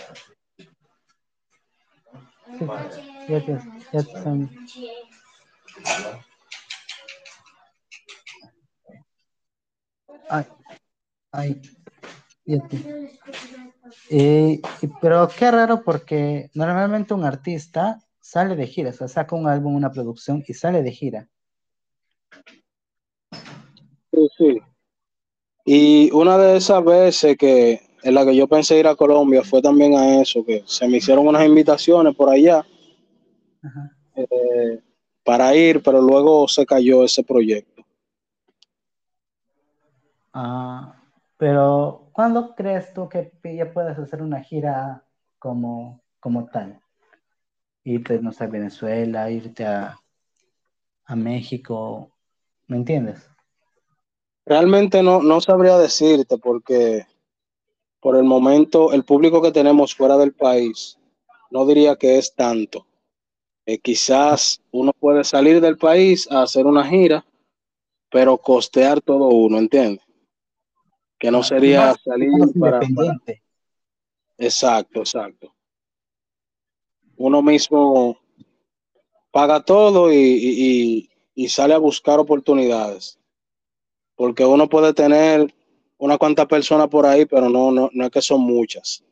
ya 3.28 3.40
te, 3.46 3.60
ya 3.92 4.04
te. 4.04 4.50
Ay, 10.30 10.46
ay, 11.32 11.62
eh, 14.10 14.62
pero 15.02 15.28
qué 15.28 15.52
raro 15.52 15.84
porque 15.84 16.50
normalmente 16.54 17.14
un 17.14 17.24
artista 17.24 18.00
sale 18.20 18.56
de 18.56 18.68
gira, 18.68 18.90
o 18.90 18.94
sea, 18.94 19.08
saca 19.08 19.36
un 19.36 19.48
álbum, 19.48 19.76
una 19.76 19.92
producción 19.92 20.44
y 20.48 20.54
sale 20.54 20.82
de 20.82 20.92
gira. 20.92 21.30
Sí, 24.12 24.30
sí. 24.38 24.62
Y 25.66 26.12
una 26.12 26.38
de 26.38 26.58
esas 26.58 26.84
veces 26.84 27.38
que 27.38 27.82
en 28.04 28.14
la 28.14 28.26
que 28.26 28.36
yo 28.36 28.48
pensé 28.48 28.80
ir 28.80 28.88
a 28.88 28.96
Colombia 28.96 29.44
fue 29.44 29.62
también 29.62 29.96
a 29.96 30.22
eso, 30.22 30.44
que 30.46 30.64
se 30.66 30.88
me 30.88 30.98
hicieron 30.98 31.28
unas 31.28 31.46
invitaciones 31.46 32.16
por 32.16 32.30
allá 32.30 32.66
eh, 34.16 34.80
para 35.24 35.56
ir, 35.56 35.82
pero 35.82 36.02
luego 36.02 36.48
se 36.48 36.66
cayó 36.66 37.04
ese 37.04 37.24
proyecto. 37.24 37.84
Ah, 40.34 40.96
pero 41.38 42.10
¿cuándo 42.12 42.56
crees 42.56 42.94
tú 42.94 43.08
que 43.08 43.32
ya 43.56 43.72
puedes 43.72 43.98
hacer 43.98 44.22
una 44.22 44.42
gira 44.42 45.04
como, 45.40 46.02
como 46.20 46.46
tal? 46.48 46.82
Irte, 47.86 48.20
no 48.20 48.32
sé, 48.32 48.46
a 48.46 48.48
Venezuela, 48.48 49.30
irte 49.30 49.66
a, 49.66 49.98
a 51.06 51.16
México, 51.16 52.12
¿me 52.68 52.78
entiendes? 52.78 53.30
Realmente 54.46 55.02
no, 55.02 55.22
no 55.22 55.40
sabría 55.40 55.78
decirte 55.78 56.38
porque 56.38 57.06
por 58.04 58.18
el 58.18 58.26
momento 58.26 58.92
el 58.92 59.06
público 59.06 59.42
que 59.42 59.54
tenemos 59.54 59.96
fuera 59.96 60.18
del 60.18 60.34
país 60.34 61.00
no 61.50 61.66
diría 61.66 61.96
que 61.96 62.18
es 62.18 62.36
tanto. 62.36 62.86
Eh, 63.66 63.80
quizás 63.80 64.62
uno 64.72 64.92
puede 64.92 65.24
salir 65.24 65.62
del 65.62 65.78
país 65.78 66.30
a 66.30 66.42
hacer 66.42 66.66
una 66.66 66.86
gira, 66.86 67.26
pero 68.10 68.38
costear 68.38 69.00
todo 69.00 69.30
uno, 69.30 69.58
¿entiendes? 69.58 70.06
Que 71.18 71.32
no 71.32 71.44
sería 71.44 71.88
más, 71.88 72.02
salir 72.04 72.30
para, 72.60 72.82
para, 72.82 73.22
Exacto, 74.38 75.00
exacto. 75.00 75.54
Uno 77.16 77.42
mismo 77.42 78.18
paga 79.32 79.64
todo 79.64 80.12
y, 80.12 80.18
y, 80.18 81.10
y, 81.36 81.48
sale 81.48 81.74
a 81.74 81.78
buscar 81.78 82.20
oportunidades. 82.20 83.18
Porque 84.16 84.44
uno 84.44 84.68
puede 84.68 84.94
tener 84.94 85.54
una 86.04 86.18
cuanta 86.18 86.46
personas 86.46 86.90
por 86.90 87.06
ahí, 87.06 87.26
pero 87.26 87.48
no, 87.48 87.72
no, 87.72 87.90
no 87.94 88.06
es 88.06 88.12
que 88.12 88.22
son 88.22 88.42
muchas. 88.42 89.06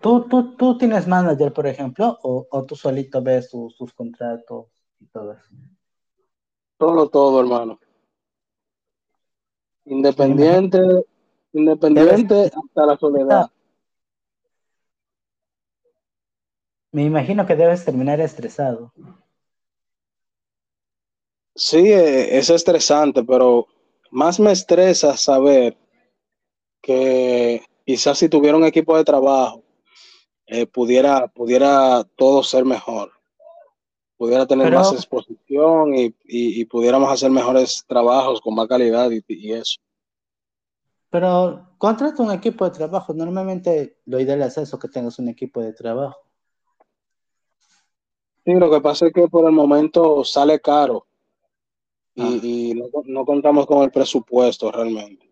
¿Tú, 0.00 0.28
tú, 0.28 0.56
tú 0.56 0.78
tienes 0.78 1.08
manager, 1.08 1.52
por 1.52 1.66
ejemplo, 1.66 2.16
o, 2.22 2.46
o 2.48 2.64
tú 2.64 2.76
solito 2.76 3.20
ves 3.20 3.50
sus, 3.50 3.76
sus 3.76 3.92
contratos 3.92 4.66
y 5.00 5.06
todo 5.06 5.32
eso? 5.32 5.50
Todo, 6.76 7.08
todo, 7.08 7.40
hermano. 7.40 7.80
Independiente, 9.84 10.78
independiente 11.52 12.52
hasta 12.54 12.86
la 12.86 12.96
soledad. 12.96 13.50
Me 16.92 17.02
imagino 17.04 17.44
que 17.46 17.56
debes 17.56 17.84
terminar 17.84 18.20
estresado. 18.20 18.92
Sí, 21.56 21.90
es 21.90 22.48
estresante, 22.48 23.24
pero 23.24 23.66
más 24.10 24.40
me 24.40 24.52
estresa 24.52 25.16
saber 25.16 25.76
que 26.80 27.62
quizás 27.84 28.18
si 28.18 28.28
tuviera 28.28 28.56
un 28.56 28.64
equipo 28.64 28.96
de 28.96 29.04
trabajo, 29.04 29.62
eh, 30.46 30.66
pudiera, 30.66 31.28
pudiera 31.28 32.04
todo 32.16 32.42
ser 32.42 32.64
mejor. 32.64 33.12
Pudiera 34.16 34.46
tener 34.46 34.66
pero, 34.66 34.78
más 34.78 34.92
exposición 34.92 35.94
y, 35.94 36.06
y, 36.24 36.60
y, 36.60 36.64
pudiéramos 36.64 37.10
hacer 37.10 37.30
mejores 37.30 37.84
trabajos 37.86 38.40
con 38.40 38.54
más 38.54 38.66
calidad 38.66 39.10
y, 39.10 39.22
y, 39.28 39.52
eso. 39.52 39.78
Pero 41.10 41.70
contrata 41.78 42.22
un 42.22 42.32
equipo 42.32 42.64
de 42.64 42.72
trabajo. 42.72 43.14
Normalmente 43.14 43.98
lo 44.06 44.18
ideal 44.18 44.42
es 44.42 44.58
eso, 44.58 44.78
que 44.78 44.88
tengas 44.88 45.18
un 45.18 45.28
equipo 45.28 45.60
de 45.60 45.72
trabajo. 45.72 46.18
Sí, 48.44 48.54
lo 48.54 48.70
que 48.70 48.80
pasa 48.80 49.06
es 49.06 49.12
que 49.12 49.28
por 49.28 49.44
el 49.44 49.52
momento 49.52 50.24
sale 50.24 50.58
caro 50.60 51.07
y, 52.18 52.22
ah. 52.22 52.40
y 52.42 52.74
no, 52.74 52.86
no, 53.04 53.24
contamos 53.24 53.66
con 53.66 53.84
el 53.84 53.92
presupuesto 53.92 54.72
realmente. 54.72 55.30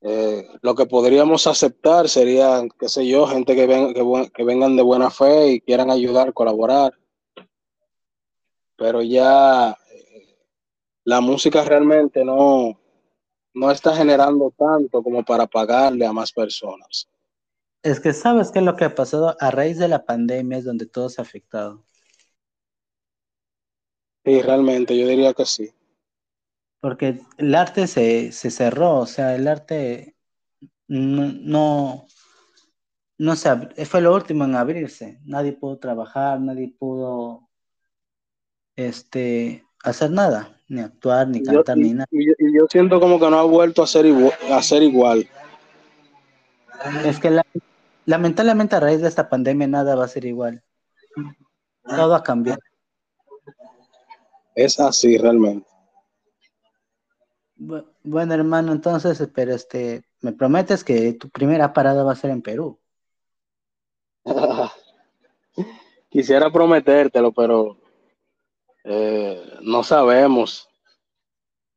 Eh, 0.00 0.46
lo 0.60 0.74
que 0.74 0.86
podríamos 0.86 1.46
aceptar 1.46 2.08
sería, 2.08 2.62
qué 2.78 2.88
sé 2.88 3.06
yo, 3.06 3.26
gente 3.26 3.54
que, 3.54 3.66
ven, 3.66 3.94
que, 3.94 4.30
que, 4.34 4.44
vengan 4.44 4.76
de 4.76 4.82
buena 4.82 5.08
fe 5.08 5.52
y 5.52 5.60
quieran 5.60 5.90
ayudar, 5.90 6.34
colaborar. 6.34 6.92
Pero 8.76 9.02
ya 9.02 9.70
eh, 9.70 10.36
la 11.04 11.20
música 11.20 11.64
realmente 11.64 12.24
no, 12.24 12.78
no 13.54 13.70
está 13.70 13.94
generando 13.94 14.52
tanto 14.58 15.00
como 15.00 15.24
para 15.24 15.46
pagarle 15.46 16.04
a 16.04 16.12
más 16.12 16.32
personas. 16.32 17.08
Es 17.84 18.00
que 18.00 18.12
sabes 18.12 18.50
qué 18.50 18.58
es 18.58 18.64
lo 18.64 18.74
que 18.74 18.86
ha 18.86 18.94
pasado 18.94 19.36
a 19.38 19.50
raíz 19.52 19.78
de 19.78 19.88
la 19.88 20.04
pandemia 20.04 20.58
es 20.58 20.64
donde 20.64 20.86
todo 20.86 21.08
se 21.08 21.20
ha 21.20 21.24
afectado. 21.24 21.84
Sí, 24.24 24.42
realmente, 24.42 24.98
yo 24.98 25.06
diría 25.06 25.34
que 25.34 25.44
sí. 25.44 25.70
Porque 26.84 27.18
el 27.38 27.54
arte 27.54 27.86
se, 27.86 28.30
se 28.30 28.50
cerró, 28.50 28.96
o 28.96 29.06
sea, 29.06 29.34
el 29.34 29.48
arte 29.48 30.16
no, 30.86 31.32
no, 31.32 32.06
no 33.16 33.36
se, 33.36 33.86
fue 33.86 34.02
lo 34.02 34.14
último 34.14 34.44
en 34.44 34.54
abrirse. 34.54 35.18
Nadie 35.24 35.54
pudo 35.54 35.78
trabajar, 35.78 36.38
nadie 36.42 36.74
pudo 36.78 37.48
este, 38.76 39.64
hacer 39.82 40.10
nada, 40.10 40.60
ni 40.68 40.82
actuar, 40.82 41.26
ni 41.26 41.42
cantar, 41.42 41.78
yo, 41.78 41.82
ni 41.82 41.94
nada. 41.94 42.06
Y, 42.10 42.30
y, 42.32 42.54
yo 42.54 42.66
siento 42.68 43.00
como 43.00 43.18
que 43.18 43.30
no 43.30 43.38
ha 43.38 43.44
vuelto 43.44 43.82
a 43.82 43.86
ser 43.86 44.04
igual. 44.04 44.34
A 44.52 44.60
ser 44.60 44.82
igual. 44.82 45.26
Es 47.06 47.18
que 47.18 47.30
la, 47.30 47.46
lamentablemente 48.04 48.76
a 48.76 48.80
raíz 48.80 49.00
de 49.00 49.08
esta 49.08 49.30
pandemia 49.30 49.68
nada 49.68 49.94
va 49.94 50.04
a 50.04 50.08
ser 50.08 50.26
igual. 50.26 50.62
Todo 51.82 52.14
ha 52.14 52.22
cambiado. 52.22 52.60
Es 54.54 54.78
así 54.78 55.16
realmente. 55.16 55.73
Bueno, 58.02 58.34
hermano, 58.34 58.72
entonces, 58.72 59.26
pero 59.34 59.54
este, 59.54 60.04
me 60.20 60.32
prometes 60.32 60.84
que 60.84 61.14
tu 61.14 61.30
primera 61.30 61.72
parada 61.72 62.04
va 62.04 62.12
a 62.12 62.16
ser 62.16 62.30
en 62.30 62.42
Perú. 62.42 62.78
Quisiera 66.10 66.50
prometértelo, 66.50 67.32
pero 67.32 67.78
eh, 68.84 69.58
no 69.62 69.82
sabemos 69.82 70.68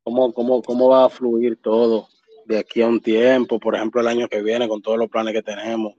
cómo, 0.02 0.32
cómo, 0.32 0.62
cómo 0.62 0.88
va 0.88 1.06
a 1.06 1.10
fluir 1.10 1.60
todo 1.60 2.08
de 2.44 2.58
aquí 2.58 2.82
a 2.82 2.86
un 2.86 3.00
tiempo, 3.00 3.58
por 3.58 3.74
ejemplo, 3.74 4.00
el 4.00 4.08
año 4.08 4.28
que 4.28 4.42
viene, 4.42 4.68
con 4.68 4.80
todos 4.80 4.98
los 4.98 5.08
planes 5.08 5.34
que 5.34 5.42
tenemos. 5.42 5.94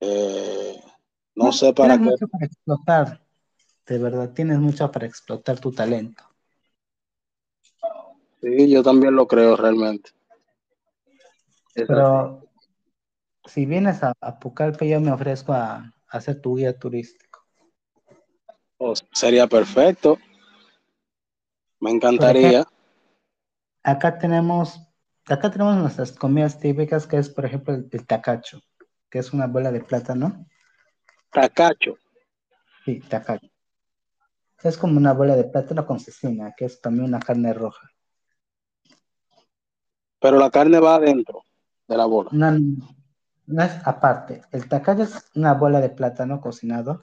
Eh, 0.00 0.80
no, 1.34 1.46
no, 1.46 1.52
sé 1.52 1.72
para 1.72 1.96
qué. 1.96 2.04
Mucho 2.04 2.28
para 2.28 2.46
explotar, 2.46 3.20
de 3.86 3.98
verdad, 3.98 4.32
tienes 4.32 4.58
mucho 4.58 4.90
para 4.90 5.06
explotar 5.06 5.60
tu 5.60 5.72
talento. 5.72 6.29
Sí, 8.40 8.70
yo 8.70 8.82
también 8.82 9.14
lo 9.14 9.26
creo 9.26 9.56
realmente. 9.56 10.10
Es 11.74 11.86
Pero 11.86 12.38
así. 12.38 13.52
si 13.52 13.66
vienes 13.66 14.02
a, 14.02 14.12
a, 14.20 14.38
Pucallpa, 14.38 14.84
yo 14.84 15.00
me 15.00 15.12
ofrezco 15.12 15.52
a, 15.52 15.76
a 15.76 15.92
hacer 16.08 16.40
tu 16.40 16.56
guía 16.56 16.78
turístico. 16.78 17.46
Oh, 18.78 18.94
sería 19.12 19.46
perfecto. 19.46 20.18
Me 21.80 21.90
encantaría. 21.90 22.66
Acá 23.82 24.18
tenemos, 24.18 24.80
acá 25.26 25.50
tenemos 25.50 25.76
nuestras 25.76 26.12
comidas 26.12 26.58
típicas, 26.58 27.06
que 27.06 27.18
es, 27.18 27.28
por 27.28 27.44
ejemplo, 27.44 27.74
el, 27.74 27.88
el 27.90 28.06
tacacho, 28.06 28.60
que 29.10 29.18
es 29.18 29.32
una 29.32 29.46
bola 29.46 29.70
de 29.70 29.80
plátano. 29.80 30.46
Tacacho. 31.30 31.96
Sí, 32.84 33.00
tacacho. 33.00 33.48
Es 34.62 34.76
como 34.76 34.98
una 34.98 35.12
bola 35.12 35.36
de 35.36 35.44
plátano 35.44 35.86
con 35.86 36.00
cecina, 36.00 36.54
que 36.56 36.66
es 36.66 36.80
también 36.80 37.04
una 37.04 37.20
carne 37.20 37.52
roja. 37.54 37.90
Pero 40.20 40.38
la 40.38 40.50
carne 40.50 40.78
va 40.80 40.96
adentro 40.96 41.44
de 41.88 41.96
la 41.96 42.06
bola. 42.06 42.30
No, 42.32 42.52
no 43.46 43.62
es 43.62 43.72
aparte. 43.84 44.42
El 44.52 44.68
tacayo 44.68 45.04
es 45.04 45.30
una 45.34 45.54
bola 45.54 45.80
de 45.80 45.90
plátano 45.90 46.40
cocinado. 46.40 47.02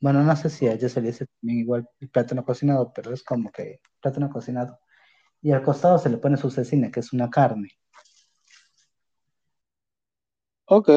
Bueno, 0.00 0.22
no 0.22 0.34
sé 0.34 0.50
si 0.50 0.66
a 0.66 0.72
ellos 0.72 0.92
se 0.92 1.00
le 1.00 1.08
dice 1.08 1.26
también 1.26 1.60
igual 1.60 1.88
el 2.00 2.08
plátano 2.08 2.44
cocinado, 2.44 2.92
pero 2.92 3.12
es 3.12 3.22
como 3.22 3.52
que 3.52 3.80
plátano 4.00 4.28
cocinado. 4.30 4.80
Y 5.40 5.52
al 5.52 5.62
costado 5.62 5.98
se 5.98 6.08
le 6.08 6.18
pone 6.18 6.36
su 6.36 6.50
cecina, 6.50 6.90
que 6.90 7.00
es 7.00 7.12
una 7.12 7.30
carne. 7.30 7.70
Ok. 10.66 10.88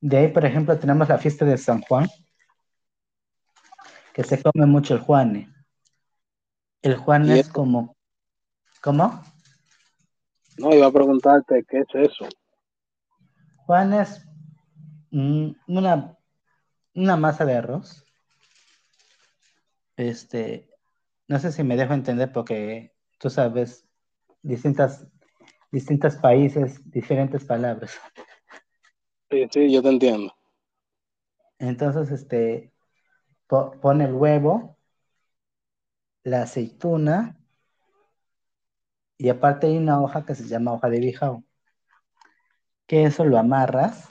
De 0.00 0.16
ahí, 0.16 0.28
por 0.28 0.44
ejemplo, 0.46 0.78
tenemos 0.78 1.08
la 1.08 1.18
fiesta 1.18 1.44
de 1.44 1.58
San 1.58 1.82
Juan, 1.82 2.08
que 4.14 4.24
se 4.24 4.42
come 4.42 4.64
mucho 4.64 4.94
el 4.94 5.00
Juane. 5.00 5.52
El 6.82 6.96
Juan 6.96 7.28
es 7.30 7.48
como... 7.48 7.96
¿Cómo? 8.80 9.22
No, 10.60 10.74
iba 10.74 10.86
a 10.86 10.92
preguntarte 10.92 11.64
qué 11.66 11.78
es 11.78 11.88
eso. 11.94 12.28
Juan 13.64 13.94
es 13.94 14.28
una, 15.10 16.18
una 16.94 17.16
masa 17.16 17.46
de 17.46 17.56
arroz. 17.56 18.04
Este, 19.96 20.68
no 21.28 21.38
sé 21.38 21.50
si 21.50 21.62
me 21.62 21.78
dejo 21.78 21.94
entender 21.94 22.30
porque 22.30 22.92
tú 23.18 23.30
sabes 23.30 23.88
distintas, 24.42 25.08
distintos 25.72 26.16
países, 26.16 26.78
diferentes 26.90 27.42
palabras. 27.42 27.98
Sí, 29.30 29.46
sí, 29.50 29.72
yo 29.72 29.80
te 29.80 29.88
entiendo. 29.88 30.34
Entonces, 31.58 32.10
este, 32.10 32.74
po 33.46 33.70
pone 33.80 34.04
el 34.04 34.12
huevo, 34.12 34.76
la 36.22 36.42
aceituna, 36.42 37.39
y 39.20 39.28
aparte 39.28 39.66
hay 39.66 39.76
una 39.76 40.00
hoja 40.00 40.24
que 40.24 40.34
se 40.34 40.48
llama 40.48 40.72
hoja 40.72 40.88
de 40.88 40.98
bijao, 40.98 41.44
que 42.86 43.04
eso 43.04 43.26
lo 43.26 43.36
amarras, 43.36 44.08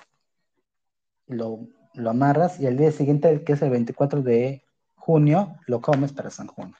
lo, 1.25 1.67
lo 1.95 2.11
amarras 2.11 2.59
y 2.59 2.67
al 2.67 2.77
día 2.77 2.91
siguiente, 2.91 3.43
que 3.43 3.53
es 3.53 3.61
el 3.63 3.71
24 3.71 4.21
de 4.21 4.63
junio, 4.93 5.55
lo 5.65 5.81
comes 5.81 6.13
para 6.13 6.29
San 6.29 6.45
Juan. 6.45 6.75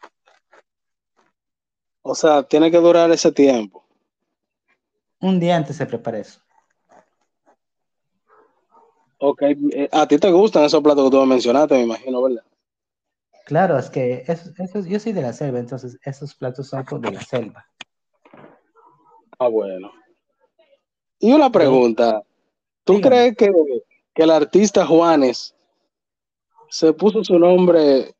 O 2.04 2.14
sea, 2.14 2.44
tiene 2.44 2.70
que 2.70 2.78
durar 2.78 3.10
ese 3.10 3.32
tiempo. 3.32 3.84
Un 5.22 5.40
día 5.40 5.58
antes 5.58 5.78
se 5.78 5.88
prepara 5.88 6.20
eso. 6.20 6.40
Ok, 9.18 9.42
a 9.92 10.08
ti 10.08 10.20
te 10.20 10.32
gustan 10.32 10.66
esos 10.66 10.84
platos 10.84 11.06
que 11.06 11.18
tú 11.18 11.20
me 11.22 11.34
mencionaste, 11.34 11.74
me 11.74 11.82
imagino, 11.82 12.22
¿verdad? 12.22 12.44
Claro, 13.48 13.80
es 13.80 13.90
que 13.90 14.24
eso, 14.28 14.52
eso, 14.60 14.86
yo 14.86 15.00
soy 15.00 15.14
de 15.14 15.24
la 15.24 15.34
selva, 15.34 15.58
entonces 15.58 15.98
esos 16.04 16.36
platos 16.36 16.68
son 16.68 16.86
de 17.02 17.12
la 17.12 17.22
selva. 17.22 17.66
Ah, 19.40 19.48
bueno. 19.48 19.92
Y 21.18 21.32
una 21.32 21.50
pregunta. 21.50 22.24
¿Tú 22.84 23.00
crees 23.00 23.38
que, 23.38 23.50
que, 24.14 24.24
el 24.24 24.32
artista 24.32 24.86
Juanes 24.86 25.56
se 26.70 26.92
puso 26.92 27.24
su 27.24 27.40
nombre 27.40 28.16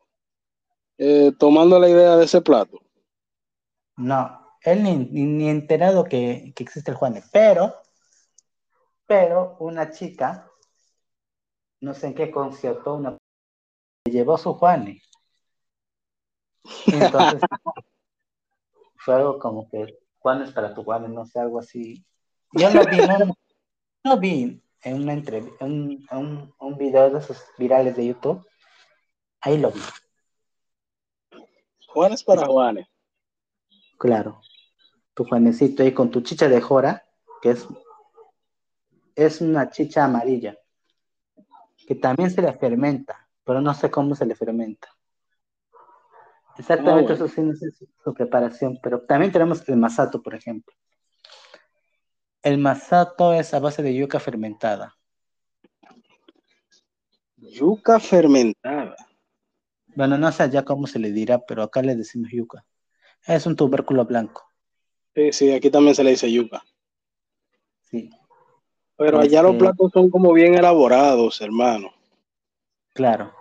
eh, 0.98 1.32
tomando 1.38 1.78
la 1.78 1.90
idea 1.90 2.16
de 2.16 2.24
ese 2.24 2.42
plato? 2.42 2.80
No, 3.98 4.56
él 4.62 4.84
ni, 4.84 4.96
ni, 4.96 5.24
ni 5.24 5.50
enterado 5.50 6.06
que, 6.06 6.54
que, 6.56 6.64
existe 6.64 6.92
el 6.92 6.98
Juanes, 6.98 7.30
pero, 7.34 7.76
pero 9.06 9.58
una 9.60 9.92
chica, 9.92 10.50
no 11.82 11.94
sé 11.94 12.08
en 12.08 12.16
qué 12.16 12.32
concierto, 12.32 12.96
una 12.96 13.18
llevó 14.06 14.38
su 14.38 14.54
Juanes. 14.54 15.04
Entonces, 16.88 17.42
fue 18.98 19.16
algo 19.16 19.38
como 19.38 19.70
que 19.70 19.98
Juanes 20.20 20.52
para 20.52 20.74
tu 20.74 20.84
Juanes, 20.84 21.10
no 21.10 21.26
sé, 21.26 21.40
algo 21.40 21.60
así. 21.60 22.06
Yo 22.52 22.70
lo 22.72 22.84
vi, 22.86 22.98
no, 22.98 23.36
no 24.04 24.18
vi 24.20 24.62
en 24.82 25.02
una 25.02 25.14
entrevista, 25.14 25.66
un, 25.66 26.06
un, 26.12 26.54
un, 26.60 26.78
video 26.78 27.10
de 27.10 27.20
esos 27.20 27.44
virales 27.58 27.96
de 27.96 28.08
YouTube. 28.08 28.46
Ahí 29.42 29.58
lo 29.58 29.72
vi. 29.72 29.82
Juanes 31.88 32.24
para 32.24 32.46
Juanes. 32.46 32.88
Claro. 33.98 34.42
Tu 35.14 35.26
Juanecito 35.26 35.84
ahí 35.84 35.94
con 35.94 36.12
tu 36.12 36.22
chicha 36.22 36.48
de 36.48 36.62
jora, 36.62 37.06
que 37.42 37.52
es, 37.52 37.68
es 39.16 39.42
una 39.42 39.70
chicha 39.70 40.06
amarilla, 40.06 40.58
que 41.88 41.96
también 41.96 42.32
se 42.32 42.42
le 42.42 42.54
fermenta, 42.54 43.28
pero 43.44 43.60
no 43.60 43.74
sé 43.74 43.92
cómo 43.92 44.16
se 44.16 44.26
le 44.26 44.36
fermenta. 44.36 44.88
Exactamente, 46.60 47.14
bueno. 47.14 47.26
eso 47.26 47.28
sí, 47.34 47.42
no 47.42 47.56
sé 47.56 47.72
su, 47.72 47.88
su, 48.04 48.14
preparación, 48.14 48.78
pero 48.84 49.02
también 49.02 49.32
tenemos 49.32 49.68
el 49.70 49.78
masato, 49.78 50.22
por 50.22 50.36
ejemplo. 50.36 50.76
El 52.44 52.58
masato 52.58 53.34
es 53.34 53.54
a 53.54 53.60
base 53.60 53.82
de 53.82 53.96
yuca 53.96 54.20
fermentada. 54.20 54.98
Yuca 57.38 58.00
fermentada. 58.00 58.96
Bueno, 59.96 60.18
no 60.18 60.32
sé 60.34 60.50
ya 60.50 60.64
cómo 60.66 60.86
se 60.86 61.00
le 61.00 61.12
dirá, 61.12 61.40
pero 61.40 61.64
acá 61.64 61.82
le 61.82 61.96
decimos 61.96 62.30
yuca. 62.32 62.66
Es 63.26 63.46
un 63.46 63.56
tubérculo 63.56 64.06
blanco. 64.06 64.44
Sí, 65.16 65.32
sí, 65.32 65.52
aquí 65.54 65.70
también 65.70 65.96
se 65.96 66.04
le 66.04 66.12
dice 66.12 66.32
yuca. 66.32 66.62
Sí. 67.84 68.10
Pero 68.98 69.20
allá 69.20 69.40
este... 69.40 69.44
los 69.44 69.56
platos 69.56 69.92
son 69.94 70.10
como 70.10 70.34
bien 70.34 70.56
elaborados, 70.56 71.40
hermano. 71.40 71.92
Claro. 72.94 73.34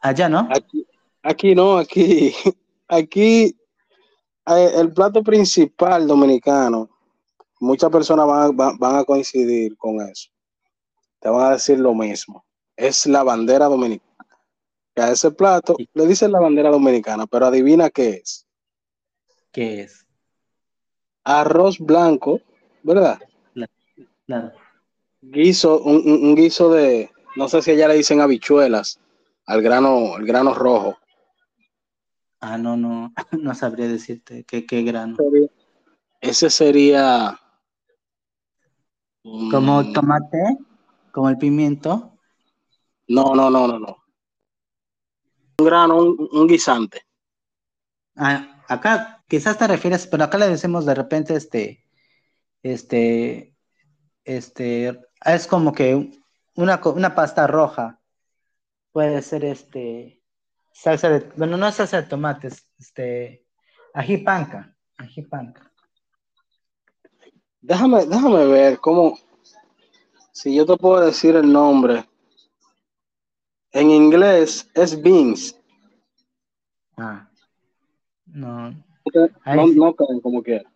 Allá 0.00 0.28
no. 0.28 0.48
Aquí, 0.50 0.84
Aquí 1.28 1.54
no, 1.56 1.76
aquí, 1.78 2.32
aquí 2.88 3.56
eh, 4.46 4.70
el 4.76 4.92
plato 4.92 5.22
principal 5.24 6.06
dominicano 6.06 6.88
muchas 7.58 7.90
personas 7.90 8.26
van, 8.26 8.56
van- 8.56 8.78
van 8.78 8.96
a 8.96 9.04
coincidir 9.04 9.76
con 9.76 10.00
eso. 10.02 10.30
Te 11.20 11.28
van 11.28 11.46
a 11.46 11.52
decir 11.54 11.78
lo 11.80 11.94
mismo. 11.94 12.44
Es 12.76 13.06
la 13.06 13.24
bandera 13.24 13.66
dominicana. 13.66 14.06
A 14.96 15.10
ese 15.10 15.30
plato 15.32 15.76
le 15.94 16.06
dicen 16.06 16.30
la 16.30 16.38
bandera 16.40 16.70
dominicana, 16.70 17.26
pero 17.26 17.46
adivina 17.46 17.90
qué 17.90 18.10
es. 18.22 18.46
¿Qué 19.50 19.80
es? 19.82 20.06
Arroz 21.24 21.78
blanco, 21.80 22.40
¿verdad? 22.82 23.18
Claro. 24.26 24.52
Guiso, 25.20 25.80
un, 25.82 26.02
un- 26.08 26.34
guiso 26.36 26.70
de, 26.70 27.10
no 27.34 27.48
sé 27.48 27.62
si 27.62 27.72
allá 27.72 27.88
le 27.88 27.94
dicen 27.94 28.20
habichuelas, 28.20 29.00
al 29.46 29.60
grano, 29.60 30.14
al 30.14 30.24
grano 30.24 30.54
rojo. 30.54 30.96
Ah, 32.40 32.58
no, 32.58 32.76
no, 32.76 33.12
no 33.32 33.54
sabría 33.54 33.88
decirte 33.88 34.44
qué, 34.44 34.66
qué 34.66 34.82
grano. 34.82 35.16
Ese 36.20 36.50
sería. 36.50 37.38
Como 39.22 39.92
tomate, 39.92 40.58
como 41.12 41.28
el 41.28 41.38
pimiento. 41.38 42.12
No, 43.08 43.34
no, 43.34 43.50
no, 43.50 43.66
no, 43.66 43.78
no. 43.78 43.96
Un 45.58 45.66
grano, 45.66 45.96
un, 45.96 46.28
un 46.30 46.46
guisante. 46.46 47.02
Ah, 48.14 48.64
acá 48.68 49.24
quizás 49.28 49.58
te 49.58 49.66
refieres, 49.66 50.06
pero 50.06 50.24
acá 50.24 50.38
le 50.38 50.48
decimos 50.48 50.86
de 50.86 50.94
repente 50.94 51.34
este, 51.34 51.84
este, 52.62 53.54
este, 54.24 55.00
es 55.24 55.46
como 55.46 55.72
que 55.72 56.20
una, 56.54 56.80
una 56.84 57.14
pasta 57.14 57.46
roja. 57.46 58.00
Puede 58.92 59.20
ser 59.22 59.44
este, 59.44 60.15
salsa 60.80 61.08
de, 61.08 61.20
bueno, 61.36 61.56
no 61.56 61.70
salsa 61.72 62.02
de 62.02 62.08
tomates, 62.08 62.68
este, 62.78 63.44
ají 63.94 64.18
panca, 64.18 64.76
ají 64.98 65.22
panca. 65.22 65.72
Déjame, 67.60 68.06
déjame 68.06 68.44
ver 68.46 68.78
cómo. 68.78 69.18
Si 70.32 70.54
yo 70.54 70.66
te 70.66 70.76
puedo 70.76 71.04
decir 71.04 71.34
el 71.34 71.50
nombre. 71.52 72.04
En 73.72 73.90
inglés 73.90 74.70
es 74.74 75.00
beans. 75.02 75.58
Ah, 76.96 77.28
no, 78.26 78.70
No, 78.70 79.66
no 79.74 79.94
caen 79.94 80.20
como 80.20 80.42
quiera. 80.42 80.70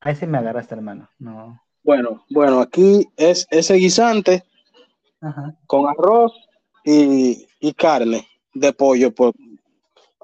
ahí 0.00 0.14
sí 0.14 0.26
me 0.26 0.38
agarraste, 0.38 0.74
hermano. 0.74 1.08
No, 1.18 1.60
Bueno, 1.82 2.24
bueno, 2.30 2.60
aquí 2.60 3.08
es 3.16 3.46
ese 3.50 3.74
guisante 3.74 4.44
ajá, 5.20 5.56
con 5.66 5.88
arroz 5.88 6.32
y, 6.84 7.46
y 7.60 7.72
carne 7.74 8.28
de 8.52 8.72
pollo. 8.72 9.12
Pues, 9.14 9.32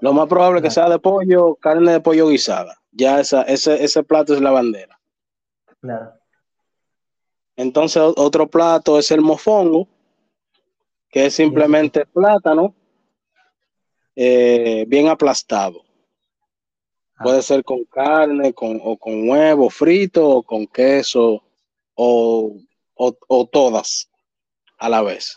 lo 0.01 0.13
más 0.13 0.29
probable 0.29 0.63
que 0.63 0.71
sea 0.71 0.89
de 0.89 0.99
pollo, 0.99 1.55
carne 1.57 1.93
de 1.93 2.01
pollo 2.01 2.29
guisada. 2.29 2.77
Ya 2.93 3.21
esa, 3.21 3.43
ese, 3.43 3.83
ese 3.83 4.03
plato 4.03 4.35
es 4.35 4.41
la 4.41 4.51
bandera. 4.51 4.99
claro. 5.81 6.13
Entonces, 7.57 8.03
otro 8.17 8.49
plato 8.49 8.99
es 8.99 9.11
el 9.11 9.21
mofongo, 9.21 9.87
que 11.11 11.27
es 11.27 11.35
simplemente 11.35 12.07
plátano 12.07 12.75
eh, 14.17 14.87
bien 14.89 15.09
aplastado. 15.09 15.83
Ah, 17.17 17.25
Puede 17.25 17.43
ser 17.43 17.63
con 17.63 17.85
carne, 17.85 18.55
con, 18.55 18.81
o 18.83 18.97
con 18.97 19.29
huevo 19.29 19.69
frito, 19.69 20.27
o 20.27 20.43
con 20.43 20.67
queso, 20.69 21.43
o, 21.95 22.57
o, 22.95 23.17
o 23.29 23.47
todas 23.47 24.09
a 24.79 24.89
la 24.89 25.03
vez. 25.03 25.37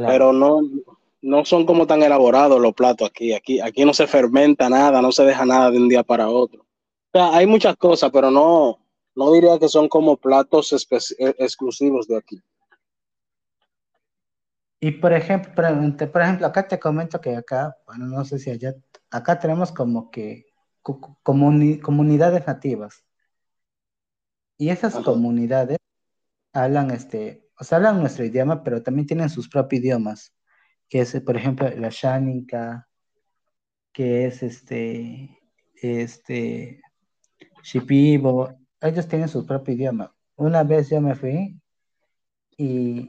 Claro. 0.00 0.12
Pero 0.12 0.32
no, 0.32 0.60
no 1.22 1.44
son 1.44 1.66
como 1.66 1.86
tan 1.86 2.02
elaborados 2.02 2.60
los 2.60 2.74
platos 2.74 3.08
aquí. 3.08 3.32
aquí. 3.32 3.60
Aquí 3.60 3.84
no 3.84 3.92
se 3.94 4.06
fermenta 4.06 4.68
nada, 4.68 5.02
no 5.02 5.12
se 5.12 5.24
deja 5.24 5.44
nada 5.44 5.70
de 5.70 5.78
un 5.78 5.88
día 5.88 6.02
para 6.02 6.28
otro. 6.28 6.62
O 6.62 7.18
sea, 7.18 7.34
hay 7.34 7.46
muchas 7.46 7.76
cosas, 7.76 8.10
pero 8.12 8.30
no, 8.30 8.78
no 9.14 9.32
diría 9.32 9.58
que 9.58 9.68
son 9.68 9.88
como 9.88 10.16
platos 10.16 10.72
eh, 10.72 11.34
exclusivos 11.38 12.06
de 12.06 12.18
aquí. 12.18 12.42
Y 14.78 14.90
por 14.92 15.12
ejemplo, 15.12 15.52
por 15.54 16.22
ejemplo, 16.22 16.46
acá 16.46 16.68
te 16.68 16.78
comento 16.78 17.20
que 17.20 17.34
acá, 17.34 17.76
bueno, 17.86 18.06
no 18.06 18.24
sé 18.24 18.38
si 18.38 18.50
allá, 18.50 18.74
acá 19.10 19.38
tenemos 19.38 19.72
como 19.72 20.10
que 20.10 20.46
comuni- 21.24 21.80
comunidades 21.80 22.46
nativas. 22.46 23.02
Y 24.58 24.68
esas 24.68 24.94
Ajá. 24.94 25.04
comunidades 25.04 25.78
hablan 26.52 26.90
este, 26.90 27.45
o 27.58 27.64
sea, 27.64 27.76
hablan 27.76 28.00
nuestro 28.00 28.24
idioma, 28.24 28.62
pero 28.62 28.82
también 28.82 29.06
tienen 29.06 29.30
sus 29.30 29.48
propios 29.48 29.82
idiomas, 29.82 30.34
que 30.88 31.00
es, 31.00 31.20
por 31.22 31.36
ejemplo, 31.36 31.68
la 31.70 31.90
Xánica, 31.90 32.88
que 33.92 34.26
es 34.26 34.42
este, 34.42 35.38
este, 35.80 36.82
Shipibo, 37.62 38.54
ellos 38.80 39.08
tienen 39.08 39.28
su 39.28 39.46
propio 39.46 39.74
idioma. 39.74 40.14
Una 40.36 40.62
vez 40.64 40.90
yo 40.90 41.00
me 41.00 41.14
fui 41.14 41.58
y, 42.58 43.08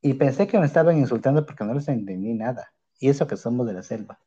y 0.00 0.14
pensé 0.14 0.46
que 0.46 0.58
me 0.58 0.66
estaban 0.66 0.96
insultando 0.96 1.44
porque 1.44 1.64
no 1.64 1.74
les 1.74 1.88
entendí 1.88 2.34
nada. 2.34 2.72
Y 3.00 3.08
eso 3.08 3.26
que 3.26 3.36
somos 3.36 3.66
de 3.66 3.74
la 3.74 3.82
selva. 3.82 4.20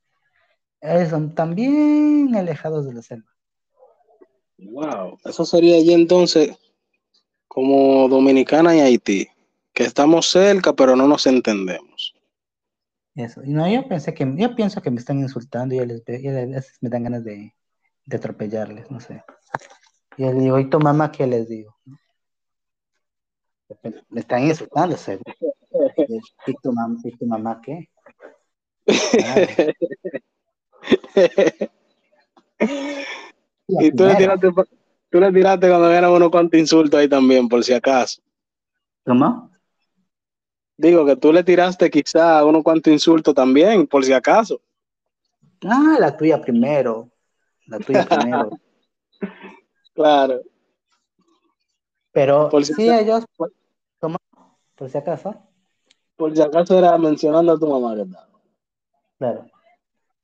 Ellos 0.81 1.09
son 1.09 1.33
también 1.33 2.35
alejados 2.35 2.85
de 2.85 2.93
la 2.93 3.01
selva. 3.01 3.31
Wow, 4.57 5.17
eso 5.25 5.45
sería 5.45 5.77
allí 5.77 5.93
entonces 5.93 6.57
como 7.53 8.07
Dominicana 8.07 8.73
y 8.73 8.79
Haití, 8.79 9.27
que 9.73 9.83
estamos 9.83 10.27
cerca, 10.27 10.71
pero 10.71 10.95
no 10.95 11.05
nos 11.05 11.27
entendemos. 11.27 12.15
Eso. 13.13 13.43
Y 13.43 13.49
no, 13.49 13.69
yo 13.69 13.85
pensé 13.89 14.13
que, 14.13 14.25
yo 14.37 14.55
pienso 14.55 14.81
que 14.81 14.89
me 14.89 14.99
están 15.01 15.19
insultando 15.19 15.75
y 15.75 15.85
les, 15.85 16.01
les- 16.07 16.25
a 16.25 16.45
veces 16.45 16.77
me 16.79 16.89
dan 16.89 17.03
ganas 17.03 17.25
de, 17.25 17.53
de 18.05 18.15
atropellarles, 18.17 18.89
no 18.89 19.01
sé. 19.01 19.21
Y 20.15 20.23
yo 20.23 20.31
le 20.31 20.39
digo, 20.39 20.59
¿y 20.59 20.69
tu 20.69 20.79
mamá 20.79 21.11
qué 21.11 21.27
les 21.27 21.49
digo? 21.49 21.75
Me 24.07 24.21
están 24.21 24.43
insultando, 24.43 24.95
seguro. 24.95 25.33
¿Y 26.47 26.53
tu, 26.63 26.71
mam- 26.71 27.01
¿Y 27.03 27.17
tu 27.17 27.25
mamá 27.25 27.59
qué? 27.61 27.89
Claro. 29.11 29.47
y 33.67 33.91
tú 33.91 34.05
le, 34.05 34.15
tiraste, 34.15 34.47
tú 35.11 35.19
le 35.19 35.31
tiraste 35.31 35.67
cuando 35.69 35.89
vieran 35.89 36.11
unos 36.11 36.31
cuantos 36.31 36.59
insultos 36.59 36.99
ahí 36.99 37.07
también, 37.07 37.47
por 37.47 37.63
si 37.63 37.73
acaso. 37.73 38.21
¿Cómo? 39.05 39.51
Digo 40.77 41.05
que 41.05 41.15
tú 41.15 41.31
le 41.31 41.43
tiraste 41.43 41.89
quizá 41.91 42.43
unos 42.45 42.63
cuantos 42.63 42.91
insultos 42.91 43.35
también, 43.35 43.85
por 43.85 44.03
si 44.03 44.13
acaso. 44.13 44.59
Ah, 45.63 45.97
la 45.99 46.17
tuya 46.17 46.41
primero. 46.41 47.11
La 47.67 47.79
tuya 47.79 48.05
primero. 48.05 48.49
Claro. 49.93 50.41
Pero 52.13 52.49
Por 52.49 52.65
si 52.65 52.73
sí, 52.73 52.89
acaso. 52.89 53.03
ellos, 53.03 53.25
¿cómo? 53.99 54.17
Por 54.75 54.89
si 54.89 54.97
acaso, 54.97 55.35
Por 56.15 56.33
si 56.35 56.41
acaso 56.41 56.77
era 56.77 56.97
mencionando 56.97 57.51
a 57.51 57.59
tu 57.59 57.67
mamá, 57.67 57.93
¿verdad? 57.93 58.25
claro. 59.17 59.45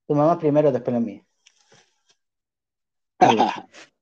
Tu 0.07 0.15
mamá 0.15 0.39
primero, 0.39 0.71
después 0.71 0.93
la 0.93 0.99
mía. 1.01 1.21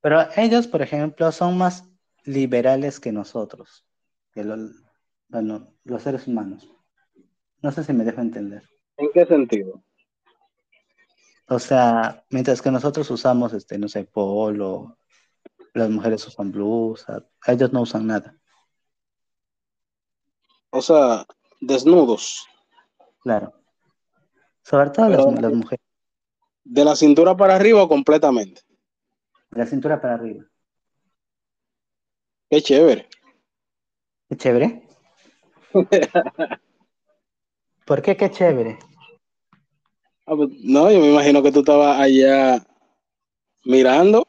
Pero 0.00 0.26
ellos, 0.36 0.66
por 0.66 0.82
ejemplo, 0.82 1.30
son 1.32 1.58
más 1.58 1.84
liberales 2.24 3.00
que 3.00 3.12
nosotros, 3.12 3.84
que 4.32 4.44
lo- 4.44 4.56
bueno, 5.28 5.74
los 5.84 6.02
seres 6.02 6.26
humanos. 6.26 6.68
No 7.62 7.70
sé 7.72 7.84
si 7.84 7.92
me 7.92 8.04
dejo 8.04 8.20
entender. 8.20 8.62
¿En 8.96 9.10
qué 9.12 9.26
sentido? 9.26 9.82
O 11.48 11.58
sea, 11.58 12.24
mientras 12.30 12.62
que 12.62 12.70
nosotros 12.70 13.10
usamos, 13.10 13.52
este, 13.52 13.76
no 13.78 13.88
sé, 13.88 14.04
polo, 14.04 14.96
las 15.74 15.90
mujeres 15.90 16.26
usan 16.26 16.52
blusa, 16.52 17.26
ellos 17.46 17.72
no 17.72 17.82
usan 17.82 18.06
nada. 18.06 18.34
O 20.70 20.80
sea, 20.80 21.26
desnudos. 21.60 22.46
Claro. 23.20 23.52
Sobre 24.62 24.90
todo 24.90 25.08
las, 25.08 25.24
las 25.42 25.52
mujeres, 25.52 25.84
De 26.64 26.84
la 26.84 26.94
cintura 26.94 27.36
para 27.36 27.56
arriba 27.56 27.82
o 27.82 27.88
completamente. 27.88 28.62
De 29.50 29.58
la 29.58 29.66
cintura 29.66 30.00
para 30.00 30.14
arriba. 30.14 30.44
Qué 32.48 32.62
chévere. 32.62 33.08
Qué 34.28 34.36
chévere. 34.36 34.82
¿Por 37.84 38.02
qué 38.02 38.16
qué 38.16 38.30
chévere? 38.30 38.78
Ah, 40.26 40.36
pues, 40.36 40.50
no, 40.62 40.90
yo 40.90 41.00
me 41.00 41.10
imagino 41.10 41.42
que 41.42 41.50
tú 41.50 41.60
estabas 41.60 42.00
allá 42.00 42.64
mirando. 43.64 44.26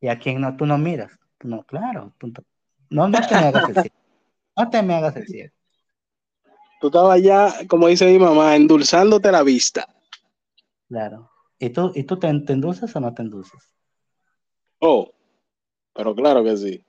¿Y 0.00 0.08
a 0.08 0.18
quién 0.18 0.40
no? 0.40 0.56
Tú 0.56 0.66
no 0.66 0.76
miras. 0.78 1.12
No, 1.42 1.62
claro. 1.64 2.12
no, 2.90 3.08
no 3.08 3.20
te 3.20 3.34
me 3.34 3.46
hagas 3.46 3.68
el 3.68 3.74
ciego. 3.74 3.96
No 4.56 4.70
te 4.70 4.82
me 4.82 4.94
hagas 4.94 5.16
el 5.16 5.26
ciego. 5.26 5.52
Tú 6.80 6.88
estabas 6.88 7.14
allá, 7.14 7.66
como 7.68 7.86
dice 7.88 8.06
mi 8.06 8.18
mamá, 8.18 8.56
endulzándote 8.56 9.30
la 9.32 9.42
vista. 9.42 9.88
Claro. 10.88 11.33
¿Y 11.58 11.70
tú, 11.70 11.92
y 11.94 12.04
tú 12.04 12.18
te, 12.18 12.32
te 12.40 12.52
endulzas 12.52 12.94
o 12.96 13.00
no 13.00 13.14
te 13.14 13.22
endulzas? 13.22 13.72
Oh, 14.80 15.12
pero 15.94 16.14
claro 16.14 16.42
que 16.44 16.56
sí. 16.56 16.84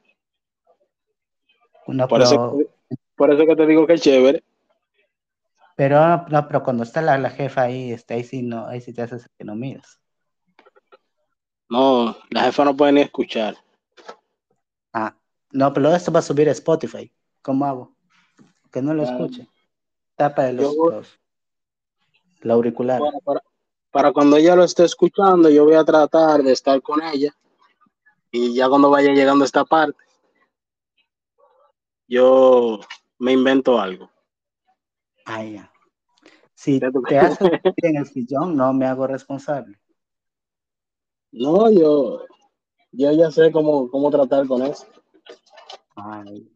No, 1.88 2.08
Por, 2.08 2.20
pero, 2.20 2.26
eso, 2.26 2.58
por 3.16 3.32
eso 3.32 3.46
que 3.46 3.56
te 3.56 3.66
digo 3.68 3.86
que 3.86 3.94
es 3.94 4.02
chévere. 4.02 4.44
pero, 5.76 6.26
no, 6.28 6.48
pero 6.48 6.64
cuando 6.64 6.84
está 6.84 7.02
la, 7.02 7.18
la 7.18 7.30
jefa 7.30 7.62
ahí, 7.64 7.92
este, 7.92 8.16
ahí 8.16 8.24
sí 8.24 8.42
no, 8.42 8.66
ahí 8.66 8.82
sí 8.82 8.92
te 8.94 9.04
haces 9.04 9.30
que 9.38 9.44
no 9.44 9.56
miras. 9.56 10.02
No, 11.70 12.18
la 12.30 12.44
jefa 12.44 12.66
no 12.66 12.76
puede 12.76 12.92
ni 12.92 13.02
escuchar. 13.02 13.56
Ah, 14.94 15.16
no, 15.52 15.74
pero 15.74 15.94
esto 15.94 16.12
va 16.12 16.20
a 16.20 16.24
subir 16.24 16.48
a 16.50 16.54
Spotify. 16.54 17.12
¿Cómo 17.42 17.66
hago? 17.66 17.96
Que 18.72 18.82
no 18.82 18.94
lo 18.94 19.04
escuche. 19.04 19.48
Tapa 20.16 20.52
los, 20.52 20.76
Yo- 20.76 20.90
los, 20.92 21.20
el 22.42 22.52
auricular. 22.52 23.00
Bueno, 23.00 23.20
para, 23.20 23.42
para 23.96 24.12
cuando 24.12 24.36
ella 24.36 24.58
lo 24.58 24.66
esté 24.66 24.84
escuchando, 24.84 25.50
yo 25.50 25.64
voy 25.64 25.76
a 25.76 25.86
tratar 25.86 26.44
de 26.44 26.52
estar 26.52 26.82
con 26.82 27.02
ella. 27.02 27.34
Y 28.30 28.54
ya 28.54 28.68
cuando 28.68 28.90
vaya 28.90 29.14
llegando 29.14 29.44
a 29.44 29.46
esta 29.46 29.64
parte, 29.64 29.98
yo 32.06 32.82
me 33.20 33.32
invento 33.32 33.80
algo. 33.80 34.12
Ah, 35.26 35.46
ya. 35.46 35.72
Si 36.54 36.78
te 37.08 37.18
haces 37.18 37.50
en 37.78 37.96
el 37.96 38.06
sillón, 38.06 38.58
no 38.58 38.74
me 38.74 38.86
hago 38.86 39.08
responsable. 39.08 39.80
No, 41.32 41.72
yo, 41.72 42.20
yo 42.92 43.12
ya 43.14 43.32
sé 43.32 43.50
cómo, 43.50 43.90
cómo 43.90 44.12
tratar 44.12 44.46
con 44.46 44.62
eso. 44.64 44.86
Ay. 45.96 46.52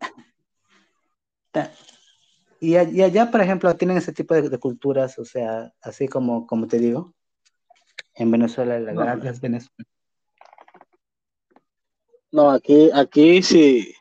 Y 2.59 2.75
allá, 2.75 3.31
por 3.31 3.39
ejemplo, 3.39 3.73
tienen 3.77 3.95
ese 3.95 4.11
tipo 4.11 4.33
de, 4.33 4.49
de 4.49 4.59
culturas, 4.59 5.17
o 5.19 5.23
sea, 5.23 5.73
así 5.81 6.09
como, 6.09 6.45
como 6.45 6.67
te 6.67 6.79
digo, 6.79 7.13
en 8.19 8.31
Venezuela, 8.31 8.79
la 8.79 8.93
No. 8.93 9.03
las 9.23 9.41
Venezuela. 9.41 9.85
No, 12.31 12.51
aquí, 12.51 12.89
aquí 12.93 13.41
si, 13.41 13.93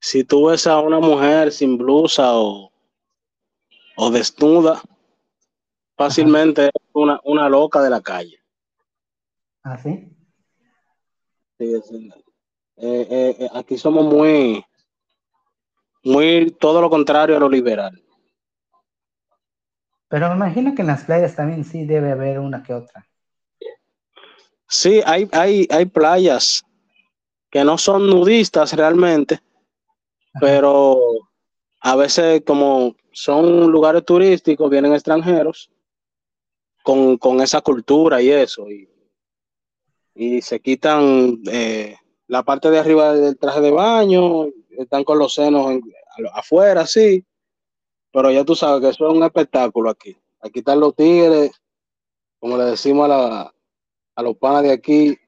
si 0.00 0.24
tú 0.24 0.46
ves 0.48 0.66
a 0.66 0.80
una 0.80 1.00
mujer 1.00 1.50
sin 1.50 1.78
blusa 1.78 2.36
o, 2.36 2.70
o 3.96 4.10
desnuda, 4.10 4.82
fácilmente 5.96 6.66
es 6.66 6.72
una, 6.92 7.18
una 7.24 7.48
loca 7.48 7.80
de 7.82 7.90
la 7.90 8.02
calle. 8.02 8.38
¿Ah, 9.62 9.78
sí? 9.78 10.10
Sí, 11.58 11.74
es- 11.74 11.90
eh, 12.78 13.06
eh, 13.10 13.36
eh, 13.38 13.48
aquí 13.54 13.78
somos 13.78 14.04
muy, 14.04 14.62
muy 16.04 16.50
todo 16.60 16.82
lo 16.82 16.90
contrario 16.90 17.36
a 17.36 17.40
lo 17.40 17.48
liberal. 17.48 18.02
Pero 20.08 20.28
me 20.30 20.36
imagino 20.36 20.74
que 20.74 20.82
en 20.82 20.88
las 20.88 21.04
playas 21.04 21.34
también 21.34 21.64
sí 21.64 21.84
debe 21.84 22.12
haber 22.12 22.38
una 22.38 22.62
que 22.62 22.74
otra. 22.74 23.06
Sí, 24.68 25.00
hay, 25.04 25.28
hay, 25.32 25.66
hay 25.70 25.86
playas 25.86 26.64
que 27.50 27.64
no 27.64 27.78
son 27.78 28.08
nudistas 28.08 28.72
realmente, 28.72 29.40
pero 30.40 31.00
a 31.80 31.96
veces 31.96 32.42
como 32.46 32.94
son 33.12 33.70
lugares 33.70 34.04
turísticos, 34.04 34.68
vienen 34.68 34.92
extranjeros 34.92 35.70
con, 36.82 37.16
con 37.16 37.40
esa 37.40 37.60
cultura 37.60 38.20
y 38.20 38.30
eso, 38.30 38.68
y, 38.70 38.88
y 40.14 40.42
se 40.42 40.60
quitan 40.60 41.38
eh, 41.50 41.96
la 42.26 42.42
parte 42.42 42.70
de 42.70 42.78
arriba 42.78 43.14
del 43.14 43.38
traje 43.38 43.60
de 43.60 43.70
baño, 43.70 44.46
están 44.70 45.04
con 45.04 45.18
los 45.18 45.34
senos 45.34 45.70
en- 45.70 45.82
afuera, 46.34 46.86
sí, 46.86 47.24
pero 48.16 48.30
ya 48.30 48.46
tú 48.46 48.54
sabes 48.54 48.80
que 48.80 48.88
eso 48.88 49.06
es 49.06 49.14
un 49.14 49.22
espectáculo 49.24 49.90
aquí. 49.90 50.16
Aquí 50.40 50.60
están 50.60 50.80
los 50.80 50.96
tigres, 50.96 51.50
como 52.40 52.56
le 52.56 52.64
decimos 52.64 53.04
a, 53.04 53.08
la- 53.08 53.54
a 54.14 54.22
los 54.22 54.38
panas 54.38 54.62
de 54.62 54.72
aquí, 54.72 55.18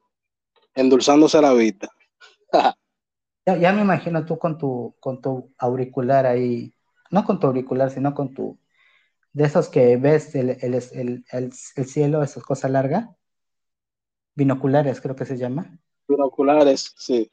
endulzándose 0.75 1.41
la 1.43 1.53
vista. 1.53 1.89
Ya, 3.47 3.57
ya 3.59 3.73
me 3.75 3.83
imagino 3.83 4.25
tú 4.27 4.39
con 4.39 4.59
tu, 4.59 4.95
con 5.01 5.21
tu 5.23 5.53
auricular 5.59 6.27
ahí, 6.27 6.75
no 7.11 7.25
con 7.25 7.41
tu 7.41 7.47
auricular, 7.47 7.91
sino 7.91 8.13
con 8.15 8.35
tu, 8.35 8.59
de 9.33 9.45
esos 9.45 9.69
que 9.71 9.97
ves 9.99 10.35
el, 10.35 10.51
el, 10.51 10.75
el, 10.75 11.25
el, 11.33 11.53
el 11.77 11.87
cielo, 11.87 12.23
esas 12.23 12.43
cosas 12.43 12.71
largas, 12.71 13.09
binoculares 14.35 15.01
creo 15.01 15.15
que 15.17 15.25
se 15.27 15.37
llama. 15.39 15.79
Binoculares, 16.07 16.95
sí. 16.97 17.31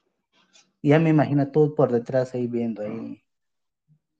Ya 0.81 0.99
me 0.99 1.09
imagino 1.09 1.49
tú 1.51 1.75
por 1.75 1.91
detrás 1.91 2.33
ahí 2.33 2.47
viendo 2.47 2.81
ahí, 2.81 3.21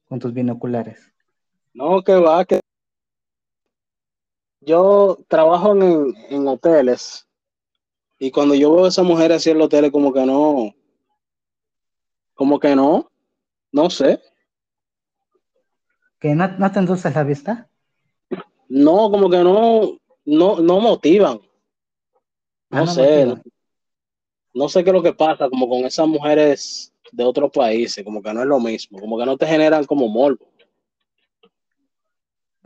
con 0.05 0.19
tus 0.19 0.33
binoculares. 0.33 1.14
No, 1.81 1.89
que 2.07 2.15
va, 2.25 2.33
que 2.45 2.59
yo 4.61 5.17
trabajo 5.27 5.73
en, 5.73 6.13
en 6.29 6.47
hoteles 6.47 7.27
y 8.19 8.31
cuando 8.31 8.55
yo 8.55 8.73
veo 8.75 8.85
a 8.85 8.89
esa 8.89 9.03
mujer 9.03 9.31
así 9.31 9.49
en 9.51 9.57
los 9.57 9.67
hoteles, 9.67 9.91
como 9.91 10.11
que 10.13 10.25
no, 10.25 10.73
como 12.33 12.59
que 12.59 12.75
no, 12.75 13.11
no 13.71 13.89
sé, 13.89 14.21
¿Que 16.19 16.35
no, 16.35 16.45
no 16.57 16.71
te 16.73 16.79
endulzas 16.79 17.15
la 17.15 17.23
vista? 17.23 17.69
no, 18.69 19.09
como 19.11 19.29
que 19.29 19.37
no, 19.43 19.97
no, 20.25 20.59
no 20.59 20.79
motivan, 20.79 21.39
Ah, 22.69 22.81
no 22.81 22.85
no 22.85 22.87
sé, 22.87 23.01
motivan. 23.01 23.43
no 24.53 24.69
sé 24.69 24.83
qué 24.83 24.89
es 24.89 24.93
lo 24.95 25.03
que 25.03 25.13
pasa, 25.13 25.49
como 25.49 25.67
con 25.69 25.79
esas 25.85 26.07
mujeres 26.07 26.93
de 27.11 27.23
otros 27.23 27.51
países, 27.51 28.03
como 28.03 28.21
que 28.21 28.33
no 28.33 28.41
es 28.41 28.47
lo 28.47 28.59
mismo, 28.59 28.99
como 28.99 29.17
que 29.17 29.25
no 29.25 29.37
te 29.37 29.45
generan 29.45 29.85
como 29.85 30.07
morbo. 30.07 30.45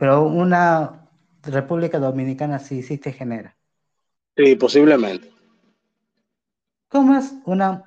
Pero 0.00 0.22
una 0.22 1.10
República 1.42 1.98
Dominicana 1.98 2.58
sí, 2.58 2.82
sí 2.82 2.96
te 2.96 3.12
genera. 3.12 3.58
Sí, 4.34 4.56
posiblemente. 4.56 5.30
¿Cómo 6.88 7.18
es 7.18 7.34
una 7.44 7.84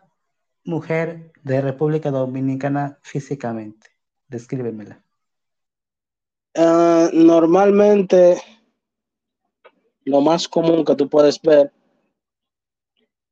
mujer 0.64 1.32
de 1.42 1.62
República 1.62 2.12
Dominicana 2.12 3.00
físicamente? 3.02 3.88
Descríbemela. 4.28 5.04
Ah, 6.56 7.10
normalmente, 7.12 8.40
lo 10.06 10.22
más 10.22 10.48
común 10.48 10.86
que 10.86 10.96
tú 10.96 11.10
puedes 11.10 11.42
ver 11.42 11.74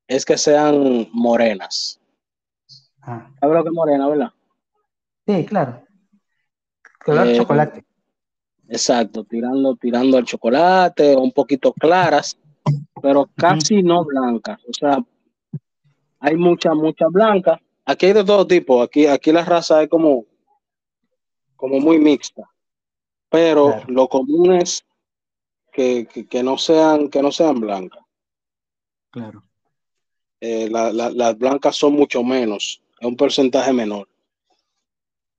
es 0.08 0.26
que 0.26 0.40
sean 0.40 1.08
morenas. 1.14 2.02
Ah, 3.04 3.30
¿Sabes 3.40 3.58
lo 3.58 3.64
que 3.64 3.70
morena, 3.70 4.08
verdad? 4.08 4.32
sí, 5.28 5.46
claro. 5.46 5.84
Color 7.06 7.28
Eh, 7.28 7.36
chocolate. 7.38 7.91
Exacto, 8.74 9.26
tirando, 9.26 9.76
tirando 9.76 10.18
al 10.18 10.24
chocolate, 10.24 11.14
un 11.18 11.34
poquito 11.34 11.74
claras, 11.74 12.38
pero 13.02 13.30
casi 13.36 13.84
no 13.84 14.06
blancas. 14.06 14.62
O 14.66 14.72
sea, 14.74 14.98
hay 16.22 16.38
muchas, 16.38 16.74
muchas 16.76 17.12
blancas. 17.12 17.60
Aquí 17.86 18.06
hay 18.06 18.14
de 18.14 18.24
todo 18.24 18.48
tipo. 18.48 18.82
Aquí, 18.82 19.08
aquí 19.08 19.34
la 19.34 19.44
raza 19.44 19.84
es 19.84 19.90
como, 19.90 20.26
como 21.58 21.82
muy 21.82 21.98
mixta. 22.00 22.50
Pero 23.30 23.72
Claro. 23.72 23.86
lo 23.90 24.08
común 24.08 24.54
es 24.54 24.86
que, 25.74 26.08
que, 26.08 26.26
que 26.28 26.42
no 26.42 26.58
sean, 26.58 27.10
que 27.10 27.22
no 27.22 27.32
sean 27.34 27.60
blancas. 27.60 28.04
Claro. 29.10 29.44
Eh, 30.40 30.70
la- 30.72 30.94
la- 30.94 31.10
las 31.12 31.38
blancas 31.38 31.76
son 31.76 31.92
mucho 31.94 32.24
menos, 32.24 32.82
es 33.02 33.06
un 33.08 33.18
porcentaje 33.18 33.74
menor. 33.74 34.08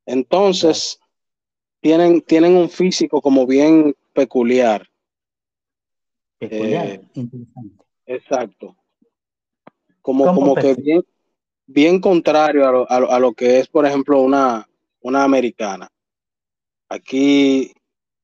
Entonces, 0.05 0.99
tienen, 1.83 2.23
tienen 2.23 2.57
un 2.57 2.71
físico 2.71 3.21
como 3.21 3.47
bien 3.47 3.95
peculiar. 4.15 4.89
Peculiar. 6.39 6.87
Eh, 6.87 7.03
Interesante. 7.15 7.85
Exacto. 8.07 8.77
Como, 10.01 10.25
¿Cómo 10.27 10.41
como 10.41 10.55
que 10.55 10.75
bien, 10.75 11.03
bien 11.67 12.01
contrario 12.01 12.67
a 12.67 12.73
lo, 12.73 12.91
a 12.91 13.01
lo- 13.01 13.11
a 13.13 13.19
lo 13.19 13.33
que 13.35 13.59
es, 13.59 13.69
por 13.69 13.85
ejemplo, 13.85 14.21
una, 14.21 14.67
una 15.01 15.25
americana. 15.25 15.89
Aquí 16.89 17.73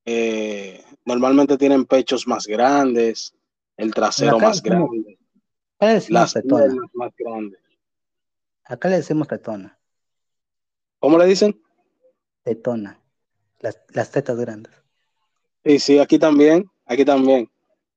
eh, 0.05 0.83
normalmente 1.05 1.57
tienen 1.57 1.85
pechos 1.85 2.27
más 2.27 2.47
grandes, 2.47 3.33
el 3.77 3.93
trasero 3.93 4.39
más 4.39 4.61
grande, 4.61 5.17
Acá 5.77 5.87
le 5.87 5.93
decimos 5.95 6.21
las 6.21 6.33
tetona. 6.33 6.75
más 6.93 7.11
grandes. 7.17 7.59
Acá 8.65 8.89
le 8.89 8.97
decimos 8.97 9.27
tetona. 9.27 9.77
¿Cómo 10.99 11.17
le 11.17 11.25
dicen? 11.25 11.61
Tetona. 12.43 12.98
Las, 13.59 13.79
las 13.89 14.11
tetas 14.11 14.37
grandes. 14.39 14.73
Sí, 15.65 15.79
sí, 15.79 15.99
aquí 15.99 16.17
también, 16.17 16.69
aquí 16.85 17.03
también. 17.05 17.49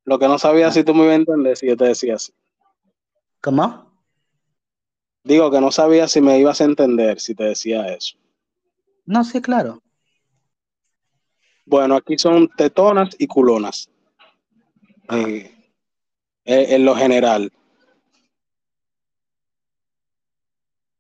Lo 0.05 0.19
que 0.19 0.27
no 0.27 0.39
sabía 0.39 0.69
Ah. 0.69 0.73
si 0.73 0.83
tú 0.83 0.95
me 0.95 1.05
ibas 1.05 1.13
a 1.13 1.17
entender 1.21 1.57
si 1.57 1.67
yo 1.69 1.77
te 1.77 1.85
decía 1.85 2.17
así. 2.17 2.33
¿Cómo? 3.41 3.93
Digo 5.25 5.51
que 5.51 5.61
no 5.61 5.71
sabía 5.71 6.09
si 6.09 6.21
me 6.21 6.39
ibas 6.39 6.61
a 6.61 6.65
entender 6.65 7.21
si 7.21 7.35
te 7.35 7.45
decía 7.45 7.87
eso. 7.95 8.17
No, 9.05 9.23
sí, 9.25 9.41
claro. 9.41 9.81
Bueno, 11.65 11.95
aquí 11.95 12.19
son 12.19 12.49
tetonas 12.57 13.15
y 13.19 13.27
culonas. 13.29 13.89
eh, 15.11 15.55
eh, 16.45 16.67
en 16.75 16.85
lo 16.85 16.95
general. 16.97 17.53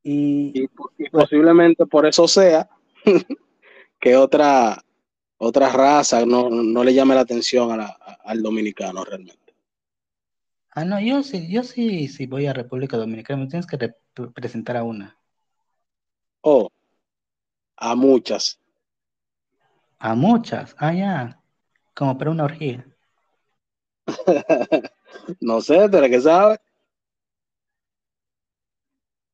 Y 0.04 0.52
Y, 0.62 0.68
y 0.98 1.10
posiblemente 1.10 1.86
por 1.86 2.06
eso 2.06 2.26
sea 2.28 2.68
que 4.02 4.16
otra, 4.16 4.84
otra 5.38 5.70
raza 5.70 6.26
no, 6.26 6.50
no 6.50 6.84
le 6.84 6.94
llame 6.94 7.14
la 7.14 7.22
atención 7.22 7.72
a 7.72 7.76
la- 7.78 7.86
a- 8.00 8.18
al 8.24 8.42
dominicano 8.42 9.04
realmente. 9.04 9.54
Ah, 10.70 10.84
no, 10.84 11.00
yo 11.00 11.22
sí, 11.22 11.48
yo 11.52 11.62
sí, 11.62 12.08
sí 12.08 12.26
voy 12.26 12.46
a 12.46 12.52
República 12.52 12.96
Dominicana, 12.96 13.44
me 13.44 13.48
tienes 13.48 13.66
que 13.66 13.78
rep- 13.78 14.32
presentar 14.34 14.76
a 14.76 14.82
una. 14.84 15.16
O 16.44 16.68
a 17.76 17.94
muchas. 17.94 18.58
A 20.00 20.14
muchas, 20.14 20.74
ah, 20.78 20.92
ya, 20.92 21.40
como 21.94 22.18
para 22.18 22.30
una 22.30 22.44
orgía. 22.44 22.86
No 25.40 25.60
sé, 25.60 25.76
eres 25.84 26.10
que 26.10 26.20
sabes. 26.20 26.58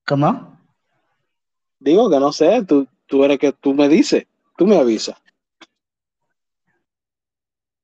¿Cómo? 0.08 0.28
Digo 1.80 2.08
que 2.08 2.20
no 2.20 2.30
sé, 2.32 2.64
tú, 2.64 2.86
tú 3.06 3.24
eres 3.24 3.38
que 3.40 3.52
tú 3.52 3.74
me 3.74 3.88
dices, 3.88 4.26
tú 4.58 4.66
me 4.66 4.76
avisas. 4.76 5.16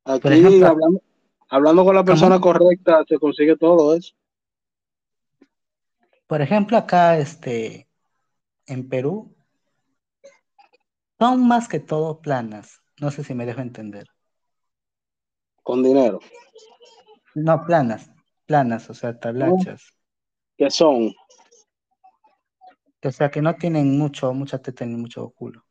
Aquí, 0.05 0.29
ejemplo, 0.29 0.67
hablando, 0.67 1.03
hablando 1.49 1.85
con 1.85 1.95
la 1.95 2.05
persona 2.05 2.41
¿Cómo? 2.41 2.53
correcta, 2.53 3.05
se 3.09 3.17
consigue 3.19 3.57
todo 3.57 3.95
eso. 3.95 4.13
Por 6.27 6.43
ejemplo, 6.43 6.77
acá 6.77 7.17
este, 7.17 7.89
en 8.67 8.89
Perú 8.89 9.35
son 11.19 11.47
más 11.47 11.69
que 11.69 11.79
todo 11.79 12.21
planas. 12.21 12.83
No 13.01 13.11
sé 13.13 13.23
si 13.23 13.35
me 13.35 13.47
dejo 13.47 13.61
entender. 13.61 14.09
Con 15.63 15.83
dinero. 15.83 16.19
No, 17.37 17.65
planas, 17.65 18.11
planas, 18.47 18.91
o 18.91 18.95
sea, 18.95 19.19
tablachas. 19.19 19.93
¿Qué 20.59 20.71
son? 20.71 21.15
O 23.03 23.13
sea, 23.13 23.31
que 23.31 23.41
no 23.41 23.55
tienen 23.55 23.97
mucho, 23.97 24.33
mucha 24.35 24.59
teta 24.61 24.85
ni 24.85 24.97
mucho 24.97 25.31
culo. 25.31 25.64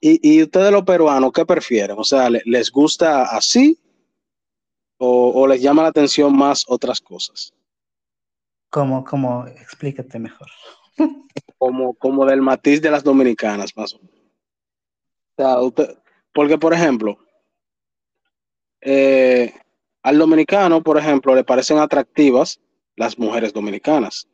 ¿Y, 0.00 0.18
y 0.38 0.42
ustedes 0.42 0.72
los 0.72 0.82
peruanos 0.84 1.32
qué 1.32 1.44
prefieren? 1.44 1.96
O 1.98 2.04
sea, 2.04 2.30
¿le- 2.30 2.42
¿les 2.46 2.70
gusta 2.70 3.24
así 3.36 3.78
o, 4.98 5.32
o 5.42 5.46
les 5.46 5.60
llama 5.60 5.82
la 5.82 5.88
atención 5.88 6.36
más 6.36 6.64
otras 6.68 7.00
cosas? 7.00 7.52
¿Cómo, 8.70 9.04
cómo? 9.04 9.46
Explícate 9.46 10.18
mejor. 10.18 10.46
Como, 11.58 11.94
como 11.94 12.24
del 12.24 12.40
matiz 12.40 12.80
de 12.80 12.90
las 12.90 13.02
dominicanas, 13.04 13.76
más 13.76 13.94
o 13.94 13.98
menos. 13.98 14.20
O 15.36 15.42
sea, 15.42 15.60
usted- 15.60 15.98
porque, 16.32 16.56
por 16.56 16.72
ejemplo, 16.72 17.18
eh, 18.80 19.52
al 20.02 20.18
dominicano, 20.18 20.82
por 20.82 20.96
ejemplo, 20.98 21.34
le 21.34 21.44
parecen 21.44 21.78
atractivas 21.78 22.60
las 22.96 23.18
mujeres 23.18 23.52
dominicanas, 23.52 24.26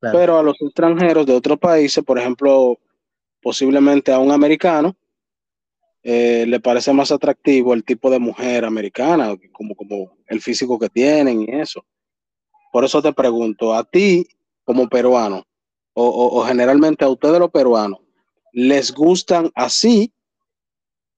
Claro. 0.00 0.18
pero 0.18 0.38
a 0.38 0.42
los 0.42 0.60
extranjeros 0.60 1.24
de 1.26 1.34
otros 1.34 1.58
países, 1.58 2.02
por 2.04 2.18
ejemplo, 2.18 2.78
posiblemente 3.42 4.12
a 4.12 4.18
un 4.18 4.30
americano, 4.32 4.96
eh, 6.02 6.44
le 6.46 6.60
parece 6.60 6.92
más 6.92 7.12
atractivo 7.12 7.74
el 7.74 7.84
tipo 7.84 8.10
de 8.10 8.18
mujer 8.18 8.64
americana, 8.64 9.36
como, 9.52 9.74
como 9.74 10.16
el 10.26 10.40
físico 10.40 10.78
que 10.78 10.88
tienen 10.88 11.42
y 11.42 11.46
eso. 11.60 11.84
Por 12.72 12.84
eso 12.84 13.02
te 13.02 13.12
pregunto, 13.12 13.74
a 13.74 13.84
ti 13.84 14.26
como 14.64 14.88
peruano, 14.88 15.44
o, 15.94 16.38
o- 16.40 16.44
generalmente 16.46 17.04
a 17.04 17.08
ustedes 17.10 17.38
los 17.40 17.50
peruanos, 17.50 18.00
¿les 18.52 18.92
gustan 18.92 19.50
así? 19.54 20.12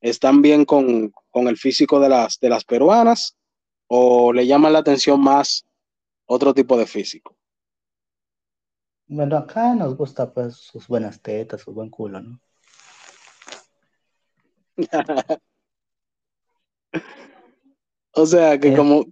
¿Están 0.00 0.42
bien 0.42 0.64
con, 0.64 1.12
con 1.30 1.48
el 1.48 1.56
físico 1.56 1.98
de 1.98 2.08
las, 2.08 2.38
de 2.38 2.48
las 2.48 2.64
peruanas? 2.64 3.36
¿O 3.88 4.32
le 4.32 4.46
llaman 4.46 4.72
la 4.72 4.80
atención 4.80 5.20
más 5.20 5.66
otro 6.26 6.54
tipo 6.54 6.76
de 6.76 6.86
físico? 6.86 7.36
Bueno, 9.06 9.36
acá 9.36 9.74
nos 9.74 9.96
gusta 9.96 10.32
pues 10.32 10.54
sus 10.56 10.88
buenas 10.88 11.20
tetas, 11.20 11.60
su 11.60 11.72
buen 11.72 11.90
culo, 11.90 12.20
¿no? 12.20 12.40
O 18.16 18.26
sea, 18.26 18.58
que 18.60 18.68
Eh, 18.68 18.76
como, 18.76 19.04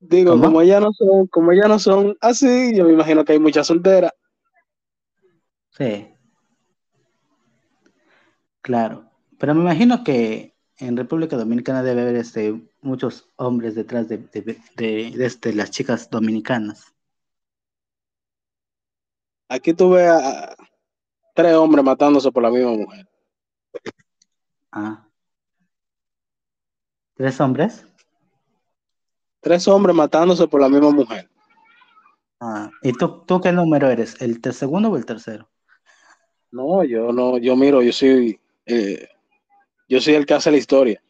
digo, 0.00 0.32
¿Cómo? 0.32 0.42
como 0.44 0.62
ya 0.62 0.80
no 0.80 0.92
son, 0.92 1.26
como 1.28 1.52
ya 1.52 1.68
no 1.68 1.78
son 1.78 2.16
así, 2.20 2.74
yo 2.76 2.84
me 2.84 2.92
imagino 2.92 3.24
que 3.24 3.32
hay 3.34 3.38
muchas 3.38 3.66
solteras. 3.68 4.12
Sí, 5.70 6.08
claro. 8.60 9.08
Pero 9.38 9.54
me 9.54 9.60
imagino 9.62 10.02
que 10.04 10.54
en 10.78 10.96
República 10.96 11.36
Dominicana 11.36 11.82
debe 11.82 12.02
haber 12.02 12.16
este, 12.16 12.60
muchos 12.82 13.28
hombres 13.36 13.74
detrás 13.74 14.08
de, 14.08 14.18
de, 14.18 14.42
de- 14.42 15.12
de, 15.16 15.24
este, 15.26 15.52
las 15.52 15.70
chicas 15.70 16.10
dominicanas. 16.10 16.92
Aquí 19.50 19.74
tú 19.74 19.90
ves 19.90 20.08
a, 20.08 20.54
tres 21.34 21.54
hombres 21.56 21.84
matándose 21.84 22.30
por 22.30 22.40
la 22.40 22.50
misma 22.50 22.70
mujer. 22.70 23.08
Ah. 24.70 25.04
¿Tres 27.16 27.40
hombres? 27.40 27.84
Tres 29.40 29.66
hombres 29.66 29.96
matándose 29.96 30.46
por 30.46 30.60
la 30.60 30.68
misma 30.68 30.90
mujer. 30.90 31.28
Ah. 32.38 32.70
¿Y 32.80 32.92
tú, 32.92 33.24
tú 33.26 33.40
qué 33.40 33.50
número 33.50 33.90
eres? 33.90 34.22
¿El 34.22 34.40
segundo 34.52 34.88
o 34.88 34.96
el 34.96 35.04
tercero? 35.04 35.50
No, 36.52 36.84
yo 36.84 37.12
no, 37.12 37.36
yo 37.36 37.56
miro, 37.56 37.82
yo 37.82 37.92
soy, 37.92 38.40
eh, 38.66 39.08
yo 39.88 40.00
soy 40.00 40.14
el 40.14 40.26
que 40.26 40.34
hace 40.34 40.52
la 40.52 40.58
historia. 40.58 41.02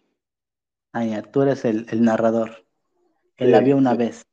Ah, 0.94 1.05
ya, 1.05 1.20
tú 1.20 1.42
eres 1.42 1.66
el, 1.66 1.87
el 1.90 2.03
narrador. 2.03 2.66
Él 3.37 3.48
Sí, 3.48 3.53
la 3.53 3.61
vio 3.61 3.76
una 3.76 3.92
sí. 3.92 3.96
vez. 3.98 4.29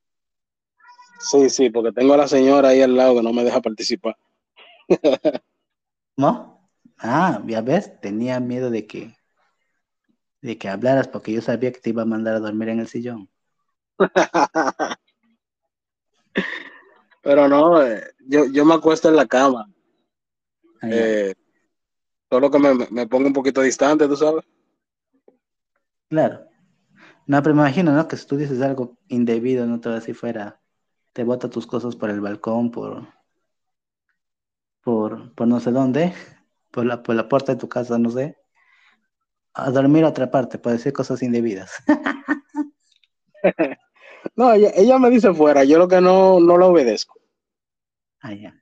Sí, 1.20 1.50
sí, 1.50 1.70
porque 1.70 1.92
tengo 1.92 2.14
a 2.14 2.18
la 2.18 2.28
señora 2.28 2.70
ahí 2.70 2.82
al 2.82 2.96
lado 2.96 3.16
que 3.16 3.24
no 3.24 3.34
me 3.34 3.44
deja 3.44 3.62
participar. 3.62 4.16
¿No? 6.18 6.70
Ah, 6.98 7.42
ya 7.46 7.62
ves, 7.62 8.00
tenía 8.02 8.40
miedo 8.40 8.70
de 8.70 8.88
que, 8.88 9.16
de 10.42 10.58
que 10.58 10.70
hablaras 10.70 11.08
porque 11.08 11.32
yo 11.32 11.42
sabía 11.42 11.72
que 11.72 11.80
te 11.80 11.90
iba 11.92 12.02
a 12.04 12.06
mandar 12.06 12.36
a 12.36 12.40
dormir 12.40 12.70
en 12.70 12.80
el 12.80 12.88
sillón. 12.88 13.30
Pero 17.22 17.48
no, 17.48 17.84
eh, 17.84 18.04
yo, 18.20 18.46
yo 18.46 18.64
me 18.66 18.76
acuesto 18.76 19.10
en 19.10 19.16
la 19.16 19.26
cama. 19.26 19.70
Eh, 20.84 21.34
solo 22.30 22.50
que 22.50 22.60
me, 22.60 22.74
me 22.90 23.08
pongo 23.08 23.28
un 23.28 23.34
poquito 23.34 23.62
distante, 23.62 24.08
tú 24.08 24.16
sabes. 24.16 24.46
Claro. 26.10 26.48
No, 27.26 27.44
pero 27.44 27.54
me 27.54 27.64
imagino, 27.64 27.92
¿no? 27.92 28.08
Que 28.08 28.16
si 28.16 28.26
tú 28.26 28.38
dices 28.38 28.62
algo 28.62 28.98
indebido, 29.10 29.66
no 29.66 29.82
te 29.82 29.90
vas 29.90 30.06
si 30.06 30.14
fuera, 30.14 30.62
te 31.18 31.24
bota 31.24 31.50
tus 31.50 31.66
cosas 31.66 31.96
por 31.96 32.12
el 32.12 32.22
balcón, 32.22 32.70
por, 32.70 33.08
por, 34.84 35.34
por 35.34 35.48
no 35.48 35.60
sé 35.60 35.72
dónde, 35.72 36.14
por 36.70 36.86
la, 36.86 37.02
por 37.02 37.16
la 37.16 37.28
puerta 37.28 37.54
de 37.54 37.58
tu 37.58 37.68
casa, 37.68 37.98
no 37.98 38.12
sé, 38.12 38.38
a 39.56 39.72
dormir 39.72 40.04
a 40.04 40.10
otra 40.10 40.30
parte, 40.30 40.60
por 40.60 40.74
decir 40.74 40.94
cosas 40.94 41.24
indebidas. 41.24 41.72
No, 44.36 44.52
ella, 44.52 44.72
ella 44.76 45.00
me 45.00 45.10
dice 45.10 45.34
fuera, 45.34 45.64
yo 45.64 45.78
lo 45.80 45.88
que 45.88 46.02
no, 46.02 46.40
no 46.40 46.58
la 46.58 46.66
obedezco. 46.66 47.20
Ah, 48.20 48.34
ya. 48.34 48.54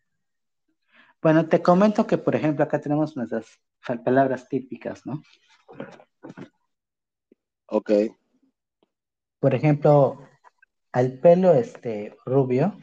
Bueno, 1.22 1.50
te 1.50 1.62
comento 1.62 2.06
que, 2.06 2.18
por 2.18 2.36
ejemplo, 2.36 2.64
acá 2.64 2.80
tenemos 2.80 3.18
nuestras 3.18 3.60
palabras 4.06 4.48
típicas, 4.48 5.06
¿no? 5.06 5.24
Ok. 7.68 7.92
Por 9.40 9.56
ejemplo, 9.56 10.20
al 10.96 11.20
pelo 11.20 11.54
este 11.54 12.18
rubio 12.26 12.78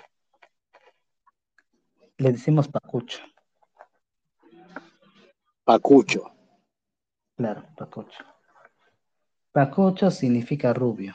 le 2.19 2.33
decimos 2.33 2.69
pacucho. 2.69 3.23
Pacucho. 5.65 6.31
Claro, 7.35 7.65
pacucho. 7.75 8.23
Pacucho 9.51 10.11
significa 10.11 10.75
rubio. 10.75 11.15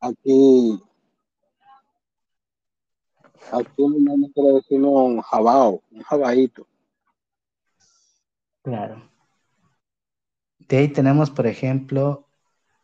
Aquí, 0.00 0.82
aquí 3.52 3.72
normalmente 3.76 4.40
le 4.40 4.52
decimos 4.54 5.04
un 5.04 5.20
jabao, 5.20 5.82
un 5.90 6.02
jabaíto. 6.02 6.66
Claro. 8.62 9.10
De 10.60 10.78
ahí 10.78 10.88
tenemos, 10.88 11.30
por 11.30 11.46
ejemplo, 11.46 12.23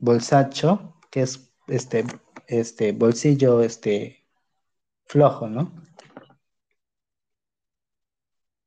bolsacho, 0.01 0.95
que 1.11 1.23
es 1.23 1.53
este, 1.69 2.05
este 2.49 2.93
bolsillo 2.93 3.63
este 3.63 4.27
flojo, 5.07 5.49
¿no? 5.49 5.73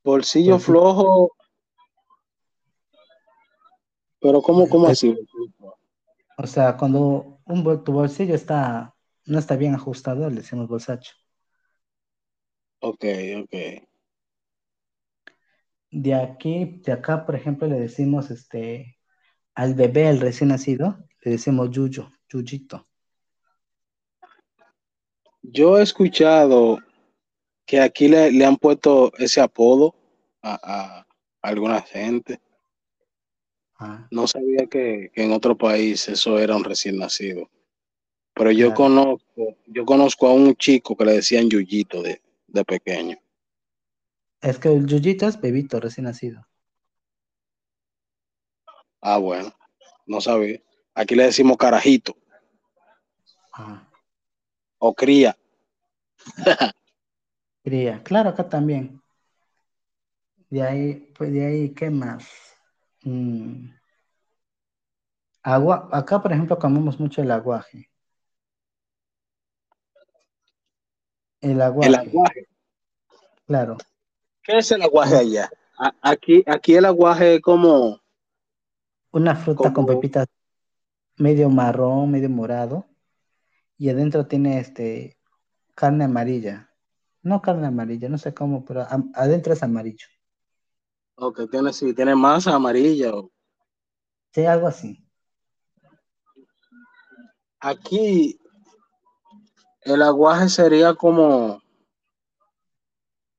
Bolsillo 0.03 0.59
flojo, 0.59 1.31
pero 4.19 4.41
¿cómo, 4.41 4.69
cómo 4.69 4.87
Eh, 4.87 4.91
así? 4.91 5.15
O 6.37 6.47
sea, 6.47 6.77
cuando 6.77 7.39
un 7.45 7.63
bol- 7.63 7.83
tu 7.83 7.91
bolsillo 7.91 8.35
está, 8.35 8.95
no 9.25 9.39
está 9.39 9.55
bien 9.55 9.75
ajustado, 9.75 10.29
le 10.29 10.37
decimos 10.37 10.67
bolsacho. 10.67 11.13
Ok, 12.79 13.05
ok. 13.43 13.53
De 15.91 16.13
aquí, 16.15 16.81
de 16.83 16.91
acá, 16.91 17.25
por 17.25 17.35
ejemplo, 17.35 17.67
le 17.67 17.79
decimos 17.79 18.31
este 18.31 18.97
al 19.55 19.75
bebé, 19.75 20.07
al 20.07 20.19
recién 20.19 20.49
nacido, 20.49 20.97
le 21.23 21.31
decimos 21.31 21.69
yuyo, 21.71 22.11
yuyito. 22.29 22.87
Yo 25.41 25.77
he 25.77 25.83
escuchado 25.83 26.79
que 27.65 27.79
aquí 27.79 28.07
le, 28.07 28.31
le 28.31 28.45
han 28.45 28.57
puesto 28.57 29.11
ese 29.17 29.41
apodo 29.41 29.95
a, 30.41 30.59
a 31.01 31.07
alguna 31.41 31.81
gente. 31.81 32.39
Ah, 33.79 34.07
No 34.11 34.27
sabía 34.27 34.67
que, 34.67 35.11
que 35.13 35.23
en 35.23 35.31
otro 35.33 35.57
país 35.57 36.07
eso 36.07 36.39
era 36.39 36.55
un 36.55 36.63
recién 36.63 36.97
nacido. 36.97 37.49
Pero 38.35 38.51
yo 38.51 38.67
claro. 38.67 38.75
conozco, 38.75 39.57
yo 39.67 39.85
conozco 39.85 40.27
a 40.27 40.33
un 40.33 40.55
chico 40.55 40.95
que 40.95 41.05
le 41.05 41.13
decían 41.13 41.49
Yuyito 41.49 42.01
de, 42.01 42.21
de 42.47 42.65
pequeño. 42.65 43.17
Es 44.41 44.59
que 44.59 44.67
el 44.71 44.85
yuyito 44.85 45.27
es 45.27 45.41
bebito, 45.41 45.79
recién 45.79 46.03
nacido. 46.05 46.45
Ah, 49.01 49.17
bueno. 49.17 49.53
No 50.07 50.19
sabía. 50.21 50.59
Aquí 50.95 51.15
le 51.15 51.23
decimos 51.23 51.57
carajito 51.57 52.15
o 54.79 54.93
cría. 54.93 55.37
cría. 57.63 58.03
Claro, 58.03 58.29
acá 58.29 58.49
también. 58.49 59.01
De 60.49 60.61
ahí, 60.61 61.11
pues 61.17 61.31
de 61.31 61.45
ahí, 61.45 61.73
¿qué 61.73 61.89
más? 61.89 62.27
Mm. 63.03 63.69
Agua, 65.41 65.89
acá, 65.91 66.21
por 66.21 66.31
ejemplo, 66.31 66.57
comemos 66.59 66.99
mucho 66.99 67.21
el 67.21 67.31
aguaje. 67.31 67.89
El 71.41 71.61
aguaje, 71.61 71.89
El 71.89 71.95
aguaje. 71.95 72.47
claro. 73.45 73.77
¿Qué 74.41 74.57
es 74.57 74.71
el 74.71 74.81
aguaje 74.81 75.15
allá? 75.15 75.49
Aquí, 76.01 76.43
aquí 76.45 76.75
el 76.75 76.85
aguaje 76.85 77.35
es 77.35 77.41
como, 77.41 78.01
Una 79.11 79.35
fruta 79.35 79.73
con 79.73 79.85
pepitas 79.85 80.27
medio 81.17 81.49
marrón, 81.49 82.11
medio 82.11 82.29
morado. 82.29 82.85
Y 83.77 83.89
adentro 83.89 84.27
tiene 84.27 84.59
este 84.59 85.17
carne 85.75 86.05
amarilla. 86.05 86.69
No 87.21 87.41
carne 87.41 87.67
amarilla, 87.67 88.09
no 88.09 88.17
sé 88.17 88.33
cómo, 88.33 88.63
pero 88.65 88.85
adentro 89.13 89.53
es 89.53 89.63
amarillo. 89.63 90.07
o 91.15 91.31
que 91.31 91.47
tiene, 91.47 91.71
sí, 91.73 91.93
tiene 91.93 92.15
masa 92.15 92.53
amarilla. 92.55 93.13
o- 93.15 93.31
Sí, 94.33 94.45
algo 94.45 94.67
así. 94.67 94.97
Aquí 97.59 98.39
el 99.81 100.01
aguaje 100.01 100.49
sería 100.49 100.93
como, 100.95 101.61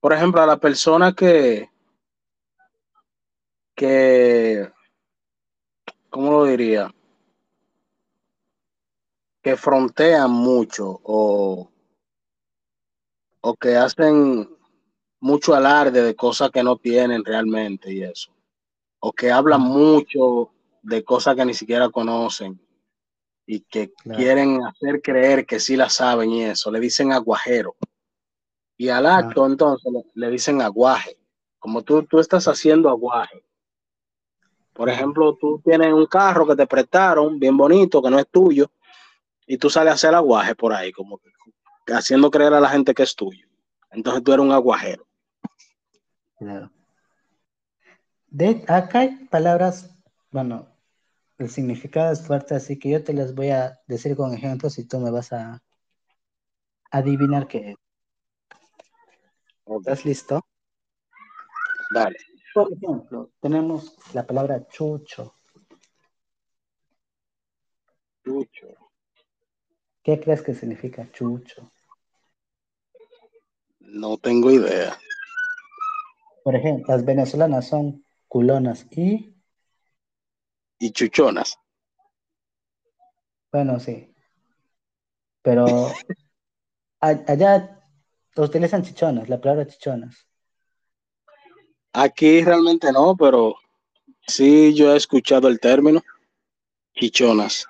por 0.01 0.13
ejemplo, 0.13 0.41
a 0.41 0.47
la 0.47 0.57
persona 0.59 1.13
que, 1.13 1.69
que, 3.75 4.71
¿cómo 6.11 6.31
lo 6.31 6.45
diría? 6.45 6.95
Que 9.45 9.57
frontean 9.57 10.31
mucho 10.31 11.01
o, 11.05 11.71
o 13.43 13.55
que 13.57 13.77
hacen 13.77 14.49
mucho 15.21 15.55
alarde 15.55 16.03
de 16.03 16.17
cosas 16.17 16.51
que 16.51 16.63
no 16.63 16.79
tienen 16.79 17.23
realmente 17.23 17.93
y 17.93 18.03
eso. 18.03 18.35
O 19.01 19.13
que 19.13 19.31
hablan 19.31 19.61
mucho 19.61 20.51
de 20.81 21.05
cosas 21.05 21.37
que 21.37 21.45
ni 21.45 21.53
siquiera 21.53 21.91
conocen 21.91 22.59
y 23.47 23.61
que 23.61 23.93
claro. 23.93 24.19
quieren 24.19 24.65
hacer 24.65 25.03
creer 25.03 25.45
que 25.45 25.61
sí 25.61 25.77
la 25.77 25.91
saben 25.91 26.31
y 26.31 26.45
eso. 26.45 26.71
Le 26.71 26.81
dicen 26.81 27.13
aguajero. 27.13 27.77
Y 28.79 28.89
al 28.89 29.05
acto 29.05 29.45
entonces 29.45 29.93
le, 29.93 30.05
le 30.15 30.31
dicen 30.31 30.63
aguaje. 30.63 31.19
Como 31.59 31.83
tú, 31.83 32.03
tú 32.05 32.19
estás 32.19 32.49
haciendo 32.49 32.89
aguaje. 32.89 33.45
Por 34.73 34.89
ejemplo, 34.89 35.37
tú 35.39 35.61
tienes 35.63 35.93
un 35.93 36.07
carro 36.07 36.47
que 36.47 36.57
te 36.57 36.67
prestaron, 36.67 37.39
bien 37.39 37.59
bonito, 37.59 38.03
que 38.03 38.11
no 38.11 38.19
es 38.19 38.27
tuyo, 38.29 38.71
y 39.47 39.59
tú 39.59 39.71
sales 39.71 39.93
a 39.93 39.95
hacer 39.95 40.15
aguaje 40.15 40.55
por 40.55 40.73
ahí, 40.73 40.93
como 40.93 41.21
haciendo 41.89 42.31
creer 42.31 42.55
a 42.55 42.61
la 42.61 42.69
gente 42.69 42.95
que 42.95 43.03
es 43.03 43.15
tuyo. 43.15 43.47
Entonces 43.91 44.23
tú 44.25 44.33
eres 44.33 44.45
un 44.45 44.53
aguajero. 44.53 45.07
Claro. 46.39 46.71
De, 48.29 48.65
acá 48.67 49.01
hay 49.01 49.27
palabras, 49.27 49.97
bueno, 50.31 50.67
el 51.39 51.51
significado 51.51 52.13
es 52.13 52.27
fuerte, 52.27 52.55
así 52.55 52.79
que 52.79 52.91
yo 52.91 53.05
te 53.05 53.13
las 53.13 53.35
voy 53.35 53.51
a 53.51 53.79
decir 53.87 54.17
con 54.17 54.35
ejemplos 54.35 54.79
y 54.79 54.85
tú 54.85 54.99
me 54.99 55.11
vas 55.11 55.33
a 55.33 55.63
adivinar 56.91 57.47
qué 57.47 57.71
es. 57.71 57.77
¿Estás 59.67 60.05
listo? 60.05 60.45
dale. 61.93 62.17
Por 62.53 62.73
ejemplo, 62.73 63.31
tenemos 63.41 63.97
la 64.13 64.27
palabra 64.27 64.67
chucho. 64.69 65.35
Chucho. 68.25 68.84
¿Qué 70.05 70.21
crees 70.21 70.43
que 70.43 70.55
significa 70.55 71.11
chucho? 71.11 71.73
No 73.81 74.19
tengo 74.19 74.51
idea. 74.51 74.99
Por 76.43 76.55
ejemplo, 76.55 76.95
las 76.95 77.05
venezolanas 77.07 77.67
son 77.69 78.05
culonas 78.29 78.87
y, 78.91 79.35
Y 80.79 80.91
chuchonas. 80.93 81.59
bueno, 83.51 83.81
sí, 83.81 84.13
pero 85.41 85.87
allá 87.01 87.81
utilizan 88.37 88.83
chichonas, 88.83 89.29
la 89.31 89.41
palabra 89.41 89.67
chichonas. 89.67 90.27
Aquí 91.93 92.43
realmente 92.43 92.93
no, 92.93 93.17
pero 93.17 93.55
sí 94.27 94.75
yo 94.75 94.93
he 94.93 94.97
escuchado 94.97 95.49
el 95.49 95.61
término 95.61 96.03
chichonas. 96.95 97.67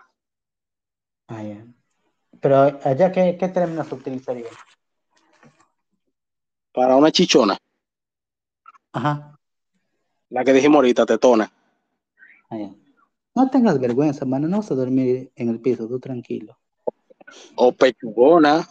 Ah, 1.28 1.42
ya. 1.42 1.73
Pero 2.44 2.78
allá, 2.84 3.10
¿qué, 3.10 3.38
qué 3.40 3.48
términos 3.48 3.90
utilizarían? 3.90 4.52
Para 6.74 6.94
una 6.94 7.10
chichona, 7.10 7.56
Ajá. 8.92 9.40
la 10.28 10.44
que 10.44 10.52
dijimos 10.52 10.76
ahorita, 10.76 11.06
tetona. 11.06 11.50
Ah. 12.50 12.70
No 13.34 13.48
tengas 13.48 13.80
vergüenza, 13.80 14.26
mano, 14.26 14.46
no 14.46 14.58
vas 14.58 14.70
a 14.70 14.74
dormir 14.74 15.32
en 15.36 15.48
el 15.48 15.58
piso, 15.58 15.88
tú 15.88 15.98
tranquilo. 15.98 16.58
O 17.56 17.72
pechugona. 17.72 18.68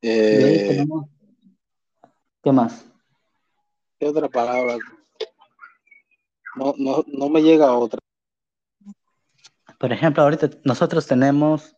Eh, 0.00 0.64
tenemos, 0.68 1.06
¿qué 2.44 2.52
más? 2.52 2.86
¿Qué 3.98 4.06
otra 4.06 4.28
palabra? 4.28 4.78
No, 6.54 6.72
no, 6.78 7.04
no 7.08 7.28
me 7.30 7.42
llega 7.42 7.76
otra. 7.76 7.98
Por 9.78 9.90
ejemplo, 9.92 10.22
ahorita 10.22 10.50
nosotros 10.64 11.06
tenemos 11.06 11.76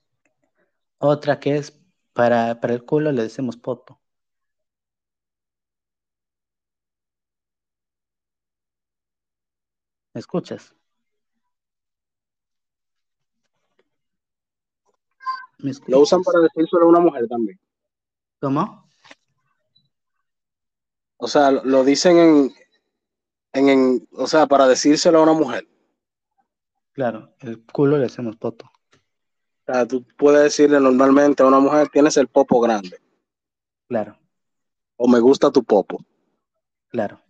otra 1.01 1.40
que 1.40 1.57
es 1.57 1.76
para, 2.12 2.61
para 2.61 2.74
el 2.74 2.84
culo, 2.84 3.11
le 3.12 3.22
decimos 3.22 3.57
poto. 3.57 4.01
¿Me 10.12 10.18
escuchas? 10.20 10.74
¿Me 15.59 15.72
Lo 15.86 16.01
usan 16.01 16.22
para 16.22 16.40
decir 16.40 16.66
solo 16.68 16.86
a 16.86 16.88
una 16.88 17.01
mujer 17.01 17.26
también. 17.28 17.59
¿Cómo? 18.40 18.88
O 21.16 21.28
sea, 21.28 21.53
lo, 21.53 21.62
lo 21.64 21.84
dicen 21.84 22.18
en, 22.18 22.53
en, 23.53 23.68
en- 23.68 24.09
o 24.12 24.26
sea, 24.26 24.46
para 24.46 24.66
decírselo 24.66 25.18
a 25.18 25.22
una 25.22 25.32
mujer. 25.34 25.66
Claro, 26.99 27.32
el 27.38 27.64
culo 27.64 27.96
le 27.96 28.03
decimos 28.05 28.34
poto. 28.34 28.64
O 28.66 29.72
sea, 29.72 29.86
tú 29.86 30.05
puedes 30.16 30.42
decirle 30.42 30.80
normalmente 30.80 31.44
a 31.44 31.46
una 31.46 31.61
mujer, 31.61 31.88
tienes 31.90 32.16
el 32.16 32.26
popo 32.26 32.61
grande, 32.61 32.99
Claro, 33.86 34.18
o 34.96 35.07
me 35.07 35.20
gusta 35.20 35.53
tu 35.53 35.62
popo. 35.62 36.05
claro. 36.88 37.22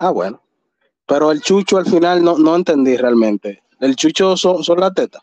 Ah, 0.00 0.10
bueno. 0.10 0.42
Pero 1.06 1.30
el 1.30 1.40
chucho 1.40 1.76
al 1.76 1.86
final 1.86 2.24
no, 2.24 2.36
no 2.36 2.56
entendí 2.56 2.96
realmente. 2.96 3.62
El 3.78 3.94
chucho 3.94 4.36
son, 4.36 4.64
son 4.64 4.80
las 4.80 4.92
tetas. 4.92 5.22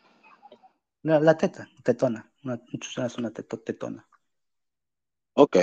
La, 1.03 1.19
la 1.19 1.35
teta, 1.37 1.67
tetona. 1.83 2.31
Una, 2.45 2.61
es 3.05 3.17
una 3.17 3.31
teto- 3.31 3.59
tetona. 3.59 4.07
Ok. 5.33 5.57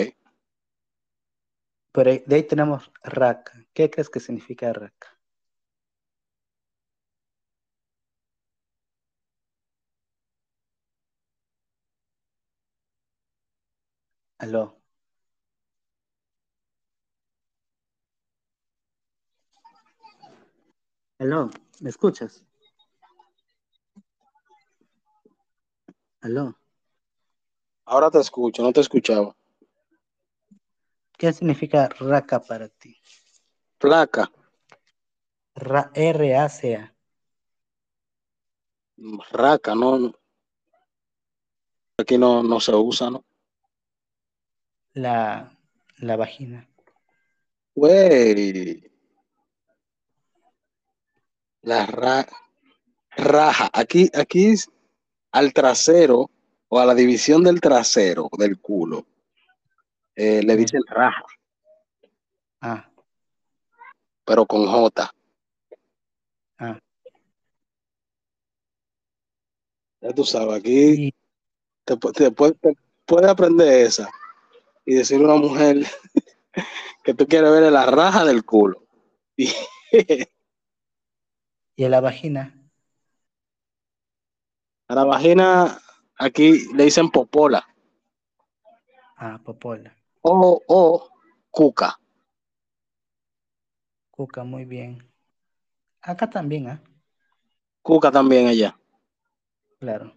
Pero 1.93 2.11
de 2.27 2.37
ahí 2.37 2.43
tenemos 2.43 2.91
raca. 3.03 3.53
¿Qué 3.73 3.89
crees 3.91 4.11
que 4.11 4.21
significa 4.21 4.71
raca? 4.75 5.12
Aló. 14.43 14.77
Aló, 21.21 21.49
¿me 21.81 21.91
escuchas? 21.91 22.45
Aló. 26.23 26.59
Ahora 27.85 28.11
te 28.11 28.19
escucho, 28.19 28.65
no 28.65 28.73
te 28.73 28.81
escuchaba. 28.81 29.37
¿Qué 31.17 31.33
significa 31.33 31.89
raca 32.01 32.41
para 32.41 32.69
ti? 32.69 32.97
Placa. 33.79 34.29
Ra- 35.55 35.93
R-A-C-A. 35.95 36.93
Raca, 39.31 39.77
no. 39.77 39.99
no. 40.01 40.13
Aquí 41.97 42.19
no, 42.19 42.43
no 42.43 42.59
se 42.59 42.75
usa, 42.75 43.09
¿no? 43.09 43.25
La, 44.95 45.57
la 45.99 46.17
vagina. 46.17 46.69
Güey. 47.75 48.91
La 51.63 51.87
ra- 51.87 52.27
raja. 53.17 53.71
Aquí, 53.73 54.11
aquí 54.15 54.47
es 54.53 54.71
al 55.31 55.53
trasero 55.53 56.31
o 56.69 56.79
a 56.81 56.87
la 56.87 56.95
división 56.95 57.43
del 57.43 57.61
trasero 57.61 58.29
del 58.39 58.59
culo. 58.61 59.07
eh, 60.15 60.43
le 60.43 60.57
dicen 60.57 60.83
raja. 60.89 61.25
Ah, 62.61 62.91
pero 64.27 64.45
con 64.47 64.67
J. 64.67 65.11
Ah, 66.59 66.79
Ya 70.03 70.13
tú 70.13 70.25
sabes, 70.25 70.55
aquí 70.59 71.15
te, 71.85 71.97
te 71.97 72.31
puede, 72.31 72.53
te 72.55 72.77
puede 73.07 73.31
aprender 73.31 73.87
esa 73.87 74.09
y 74.85 74.95
decirle 74.95 75.27
a 75.27 75.35
una 75.35 75.37
mujer 75.49 75.77
que 77.05 77.15
tú 77.15 77.27
quieres 77.27 77.51
ver 77.51 77.73
la 77.73 77.87
raja 77.87 78.25
del 78.25 78.45
culo. 78.45 78.87
Y, 79.37 79.49
y 81.77 81.85
en 81.85 81.91
la 81.91 82.01
vagina. 82.01 82.59
a 84.89 84.95
la 84.95 85.05
vagina 85.05 85.79
aquí 86.19 86.73
le 86.75 86.85
dicen 86.85 87.11
popola 87.11 87.67
Ah, 89.17 89.39
popola. 89.45 89.95
o, 90.23 90.61
o 90.67 91.09
cuca. 91.51 91.99
Cuca, 94.11 94.45
muy 94.45 94.65
bien. 94.65 95.13
Acá 96.03 96.31
también, 96.31 96.69
¿ah? 96.69 96.83
Cuca 97.83 98.11
también 98.11 98.47
allá. 98.49 98.77
Claro. 99.81 100.17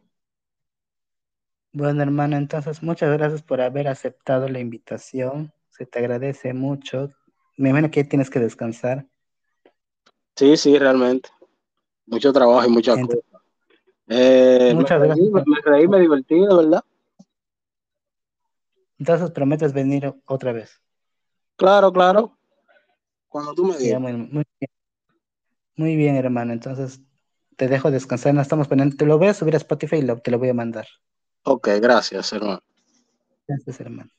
Bueno, 1.75 2.01
hermano, 2.03 2.37
entonces 2.37 2.81
muchas 2.81 3.11
gracias 3.11 3.41
por 3.43 3.59
haber 3.59 3.89
aceptado 3.89 4.47
la 4.47 4.59
invitación. 4.59 5.51
Se 5.69 5.85
te 5.85 5.99
agradece 5.99 6.53
mucho. 6.53 7.09
Me 7.57 7.67
imagino 7.69 7.91
que 7.91 8.05
tienes 8.05 8.29
que 8.29 8.39
descansar. 8.39 9.05
Sí, 10.37 10.55
sí, 10.55 10.79
realmente. 10.79 11.27
Mucho 12.05 12.31
trabajo 12.31 12.65
y 12.65 12.69
muchas 12.71 12.97
Ent- 12.97 13.07
cosas. 13.07 13.23
Eh, 14.07 14.71
muchas 14.73 15.01
gracias. 15.01 15.27
me, 15.29 15.43
me 15.45 15.61
reí, 15.65 15.85
me 15.89 15.99
divertí, 15.99 16.39
verdad. 16.39 16.81
Entonces 18.97 19.31
prometes 19.31 19.73
venir 19.73 20.13
otra 20.27 20.53
vez. 20.53 20.81
Claro, 21.57 21.91
claro. 21.91 22.37
Cuando 23.27 23.53
tú 23.53 23.65
me 23.65 23.77
digas. 23.77 23.99
muy, 23.99 24.13
muy 24.13 24.45
bien. 24.61 24.69
Muy 25.75 25.95
bien, 25.97 26.15
hermano. 26.15 26.53
Entonces 26.53 27.01
te 27.57 27.67
dejo 27.67 27.91
descansar. 27.91 28.33
No 28.33 28.39
estamos 28.41 28.69
pendientes. 28.69 28.97
Te 28.97 29.05
lo 29.05 29.17
voy 29.17 29.27
a 29.27 29.33
subir 29.33 29.55
a 29.55 29.57
Spotify 29.57 29.97
y 29.97 30.01
lo- 30.03 30.19
te 30.21 30.31
lo 30.31 30.39
voy 30.39 30.47
a 30.47 30.53
mandar. 30.53 30.87
Ok, 31.45 31.69
gracias, 31.81 32.33
hermano. 32.33 32.61
Gracias, 33.47 33.79
hermano. 33.79 34.11